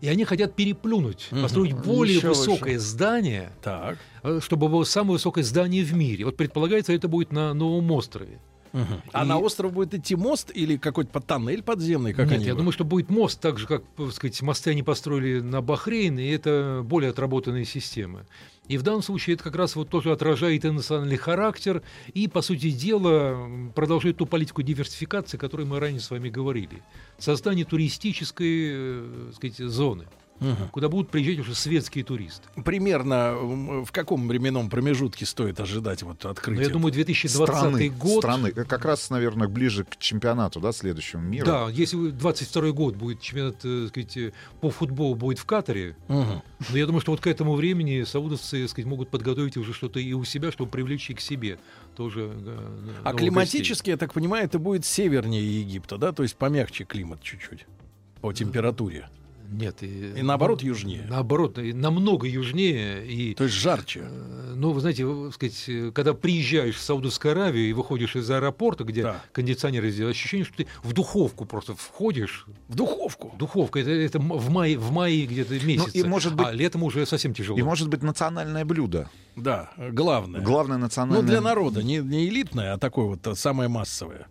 И 0.01 0.07
они 0.09 0.25
хотят 0.25 0.55
переплюнуть, 0.55 1.29
угу. 1.31 1.41
построить 1.41 1.73
более 1.73 2.17
Еще 2.17 2.29
высокое 2.29 2.75
выше. 2.75 2.85
здание, 2.85 3.51
так. 3.63 3.97
чтобы 4.41 4.69
было 4.69 4.83
самое 4.83 5.13
высокое 5.13 5.43
здание 5.43 5.83
в 5.83 5.93
мире. 5.93 6.25
Вот 6.25 6.37
предполагается, 6.37 6.93
это 6.93 7.07
будет 7.07 7.31
на 7.31 7.55
Новом 7.55 7.89
острове. 7.89 8.39
Угу. 8.73 9.01
А 9.11 9.23
на 9.23 9.37
остров 9.37 9.71
будет 9.71 9.93
идти 9.93 10.15
мост 10.15 10.51
или 10.53 10.77
какой-то 10.77 11.19
тоннель 11.19 11.61
подземный? 11.61 12.13
Как 12.13 12.29
Нет, 12.31 12.41
я 12.41 12.55
думаю, 12.55 12.71
что 12.71 12.83
будет 12.83 13.09
мост, 13.11 13.39
так 13.39 13.59
же, 13.59 13.67
как 13.67 13.83
так 13.95 14.11
сказать, 14.11 14.41
мосты 14.41 14.71
они 14.71 14.81
построили 14.81 15.41
на 15.41 15.61
Бахрейн, 15.61 16.17
и 16.17 16.27
это 16.27 16.81
более 16.83 17.11
отработанные 17.11 17.65
системы. 17.65 18.25
И 18.67 18.77
в 18.77 18.81
данном 18.81 19.03
случае 19.03 19.35
это 19.35 19.43
как 19.43 19.55
раз 19.55 19.75
вот 19.75 19.89
тоже 19.89 20.11
отражает 20.11 20.65
и 20.65 20.69
национальный 20.71 21.17
характер, 21.17 21.83
и, 22.13 22.27
по 22.27 22.41
сути 22.41 22.71
дела, 22.71 23.47
продолжает 23.75 24.17
ту 24.17 24.25
политику 24.25 24.63
диверсификации, 24.63 25.37
о 25.37 25.39
которой 25.39 25.67
мы 25.67 25.79
ранее 25.79 25.99
с 25.99 26.09
вами 26.09 26.29
говорили. 26.29 26.81
Создание 27.19 27.65
туристической 27.65 28.71
э, 28.73 29.31
сказать, 29.35 29.57
зоны 29.57 30.05
угу. 30.39 30.69
куда 30.71 30.89
будут 30.89 31.09
приезжать 31.09 31.39
уже 31.39 31.55
светские 31.55 32.03
туристы. 32.03 32.47
Примерно 32.63 33.35
в 33.85 33.91
каком 33.91 34.27
временном 34.27 34.69
промежутке 34.69 35.25
стоит 35.25 35.59
ожидать 35.59 36.03
вот 36.03 36.25
открытия? 36.25 36.61
Ну, 36.61 36.67
я 36.67 36.73
думаю, 36.73 36.93
2020 36.93 37.55
страны, 37.55 37.89
год. 37.89 38.19
Страны, 38.19 38.51
как 38.51 38.85
раз, 38.85 39.09
наверное, 39.09 39.47
ближе 39.47 39.85
к 39.85 39.97
чемпионату, 39.97 40.59
да, 40.59 40.71
следующему 40.71 41.23
миру. 41.23 41.45
Да, 41.45 41.69
если 41.69 42.11
22 42.11 42.71
год 42.71 42.95
будет 42.95 43.21
чемпионат, 43.21 43.59
так 43.59 43.89
сказать, 43.89 44.33
по 44.61 44.69
футболу 44.69 45.15
будет 45.15 45.39
в 45.39 45.45
Катаре, 45.45 45.95
угу. 46.07 46.43
но 46.69 46.77
я 46.77 46.85
думаю, 46.85 47.01
что 47.01 47.11
вот 47.11 47.21
к 47.21 47.27
этому 47.27 47.55
времени 47.55 48.03
саудовцы, 48.03 48.61
так 48.61 48.69
сказать, 48.69 48.87
могут 48.87 49.09
подготовить 49.09 49.57
уже 49.57 49.73
что-то 49.73 49.99
и 49.99 50.13
у 50.13 50.23
себя, 50.23 50.51
чтобы 50.51 50.71
привлечь 50.71 51.09
и 51.09 51.13
к 51.13 51.19
себе 51.19 51.59
тоже. 51.95 52.31
А 53.03 53.13
климатически, 53.13 53.91
я 53.91 53.97
так 53.97 54.13
понимаю, 54.13 54.45
это 54.45 54.59
будет 54.59 54.85
севернее 54.85 55.61
Египта, 55.61 55.97
да, 55.97 56.11
то 56.11 56.23
есть 56.23 56.35
помягче 56.35 56.83
климат 56.83 57.21
чуть-чуть 57.21 57.65
по 58.21 58.31
температуре. 58.31 59.09
Нет. 59.53 59.83
И, 59.83 60.13
и 60.17 60.21
наоборот 60.21 60.63
южнее. 60.63 61.05
Наоборот, 61.09 61.57
и 61.57 61.73
намного 61.73 62.27
южнее. 62.27 63.05
И, 63.05 63.35
То 63.35 63.45
есть 63.45 63.55
жарче. 63.55 64.01
Э, 64.03 64.53
ну, 64.55 64.71
вы 64.71 64.81
знаете, 64.81 65.05
вы, 65.05 65.31
сказать, 65.31 65.93
когда 65.93 66.13
приезжаешь 66.13 66.75
в 66.75 66.81
Саудовскую 66.81 67.31
Аравию 67.31 67.69
и 67.69 67.73
выходишь 67.73 68.15
из 68.15 68.29
аэропорта, 68.29 68.83
где 68.83 69.03
да. 69.03 69.21
кондиционеры 69.31 69.91
сделают, 69.91 70.15
ощущение, 70.15 70.45
что 70.45 70.57
ты 70.57 70.67
в 70.83 70.93
духовку 70.93 71.45
просто 71.45 71.75
входишь. 71.75 72.45
В 72.67 72.75
духовку? 72.75 73.33
Духовка. 73.37 73.79
Это, 73.79 73.91
это 73.91 74.19
в 74.19 74.49
мае, 74.49 74.77
в 74.77 74.91
мае 74.91 75.25
где-то 75.25 75.53
месяц. 75.65 75.93
Ну, 75.93 76.01
и 76.01 76.03
может 76.03 76.35
быть, 76.35 76.47
а 76.47 76.51
летом 76.51 76.83
уже 76.83 77.05
совсем 77.05 77.33
тяжело. 77.33 77.57
И 77.57 77.61
может 77.61 77.89
быть 77.89 78.01
национальное 78.01 78.65
блюдо. 78.65 79.09
Да, 79.35 79.71
главное. 79.77 80.41
Главное 80.41 80.77
национальное. 80.77 81.21
Ну, 81.21 81.27
для 81.27 81.41
народа, 81.41 81.83
не, 81.83 81.97
не 81.97 82.27
элитное, 82.27 82.73
а 82.73 82.77
такое 82.77 83.05
вот 83.05 83.25
а 83.27 83.35
самое 83.35 83.69
массовое. 83.69 84.27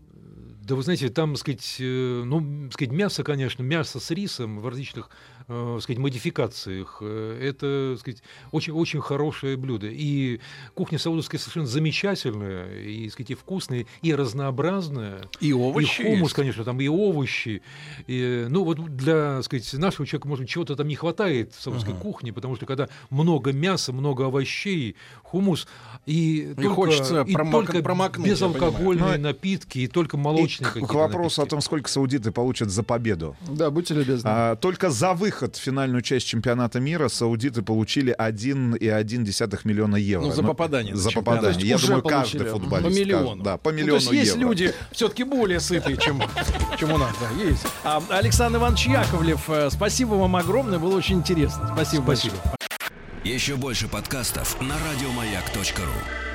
Да 0.65 0.77
вы 0.77 0.83
знаете, 0.83 1.09
там, 1.09 1.35
сказать, 1.35 1.77
э, 1.81 2.23
ну, 2.25 2.71
сказать, 2.71 2.93
мясо, 2.93 3.25
конечно, 3.25 3.65
мясо 3.65 3.99
с 3.99 4.11
рисом 4.13 4.61
в 4.61 4.69
различных 4.69 5.11
э, 5.49 5.79
сказать, 5.81 5.99
модификациях. 5.99 6.99
Э, 7.01 7.39
это 7.43 7.97
сказать, 7.99 8.23
очень, 8.51 8.73
очень 8.73 9.01
хорошее 9.01 9.57
блюдо. 9.57 9.89
И 9.91 10.41
кухня 10.75 10.99
саудовская 10.99 11.39
совершенно 11.39 11.67
замечательная, 11.67 12.81
и, 12.81 13.09
сказать, 13.11 13.31
и 13.31 13.35
вкусная, 13.35 13.87
и 14.03 14.15
разнообразная. 14.15 15.23
И 15.41 15.53
овощи. 15.53 16.03
И 16.03 16.05
хумус, 16.05 16.23
есть. 16.23 16.35
конечно, 16.35 16.65
там 16.65 16.81
и 16.81 16.89
овощи. 16.89 17.63
И, 18.07 18.47
ну, 18.49 18.65
вот 18.65 18.79
для 18.97 19.43
сказать, 19.43 19.73
нашего 19.75 20.07
человека, 20.07 20.29
может 20.29 20.49
чего-то 20.49 20.77
там 20.77 20.89
не 20.89 20.95
хватает 20.95 21.53
в 21.55 21.61
саудовской 21.61 21.95
uh-huh. 21.95 22.01
кухне, 22.01 22.33
потому 22.33 22.57
что 22.57 22.67
когда 22.67 22.89
много 23.11 23.53
мяса, 23.53 23.93
много 23.93 24.27
овощей, 24.27 24.97
хумус, 25.23 25.67
и, 26.07 26.53
и 26.53 26.55
только, 26.55 26.71
хочется 26.71 27.23
и 27.23 27.35
промок- 27.35 27.53
только 27.67 27.83
промокнуть, 27.83 28.27
безалкогольные 28.27 29.19
напитки, 29.19 29.81
и 29.81 29.87
только 29.87 30.17
молочные 30.17 30.71
и 30.75 30.81
к, 30.81 30.87
к 30.87 30.95
вопросу 30.95 31.41
напитки. 31.41 31.41
о 31.41 31.47
том, 31.47 31.61
сколько 31.61 31.89
саудиты 31.89 32.33
получат 32.33 32.71
за 32.71 32.83
победу. 32.83 33.37
Да, 33.49 33.71
будьте 33.71 33.95
любезны. 33.95 34.29
А, 34.29 34.57
только 34.57 34.91
за 34.91 35.15
выход 35.15 35.32
выход 35.33 35.57
в 35.57 35.61
финальную 35.61 36.03
часть 36.03 36.27
чемпионата 36.27 36.79
мира 36.79 37.09
саудиты 37.09 37.63
получили 37.63 38.15
1,1 38.19 39.61
миллиона 39.65 39.97
евро. 39.97 40.27
Ну, 40.27 40.33
за 40.33 40.43
попадание. 40.43 40.95
За 40.95 41.11
попадание. 41.11 41.67
Я 41.67 41.79
думаю, 41.79 42.03
каждый 42.03 42.47
футболист. 42.47 42.89
По 42.89 43.01
миллиону. 43.01 43.43
Да, 43.43 43.57
по 43.57 43.71
миллиону 43.71 44.01
ну, 44.01 44.07
то 44.07 44.13
есть 44.13 44.29
есть 44.29 44.37
люди 44.37 44.75
все-таки 44.93 45.25
более 45.25 45.61
сытые, 45.61 45.97
чем, 45.97 46.23
чем 46.79 46.93
у 46.93 46.99
нас. 46.99 47.15
Да, 47.21 47.45
есть. 47.45 47.65
А, 47.85 48.03
Александр 48.11 48.59
Иванович 48.59 48.87
Яковлев, 48.87 49.49
э, 49.49 49.71
спасибо 49.71 50.15
вам 50.15 50.37
огромное, 50.37 50.79
было 50.79 50.97
очень 50.97 51.17
интересно. 51.17 51.71
Спасибо, 51.73 52.03
спасибо. 52.03 52.37
Еще 53.25 53.57
больше 53.57 53.89
подкастов 53.89 54.61
на 54.61 54.75
радиомаяк.ру 54.75 56.32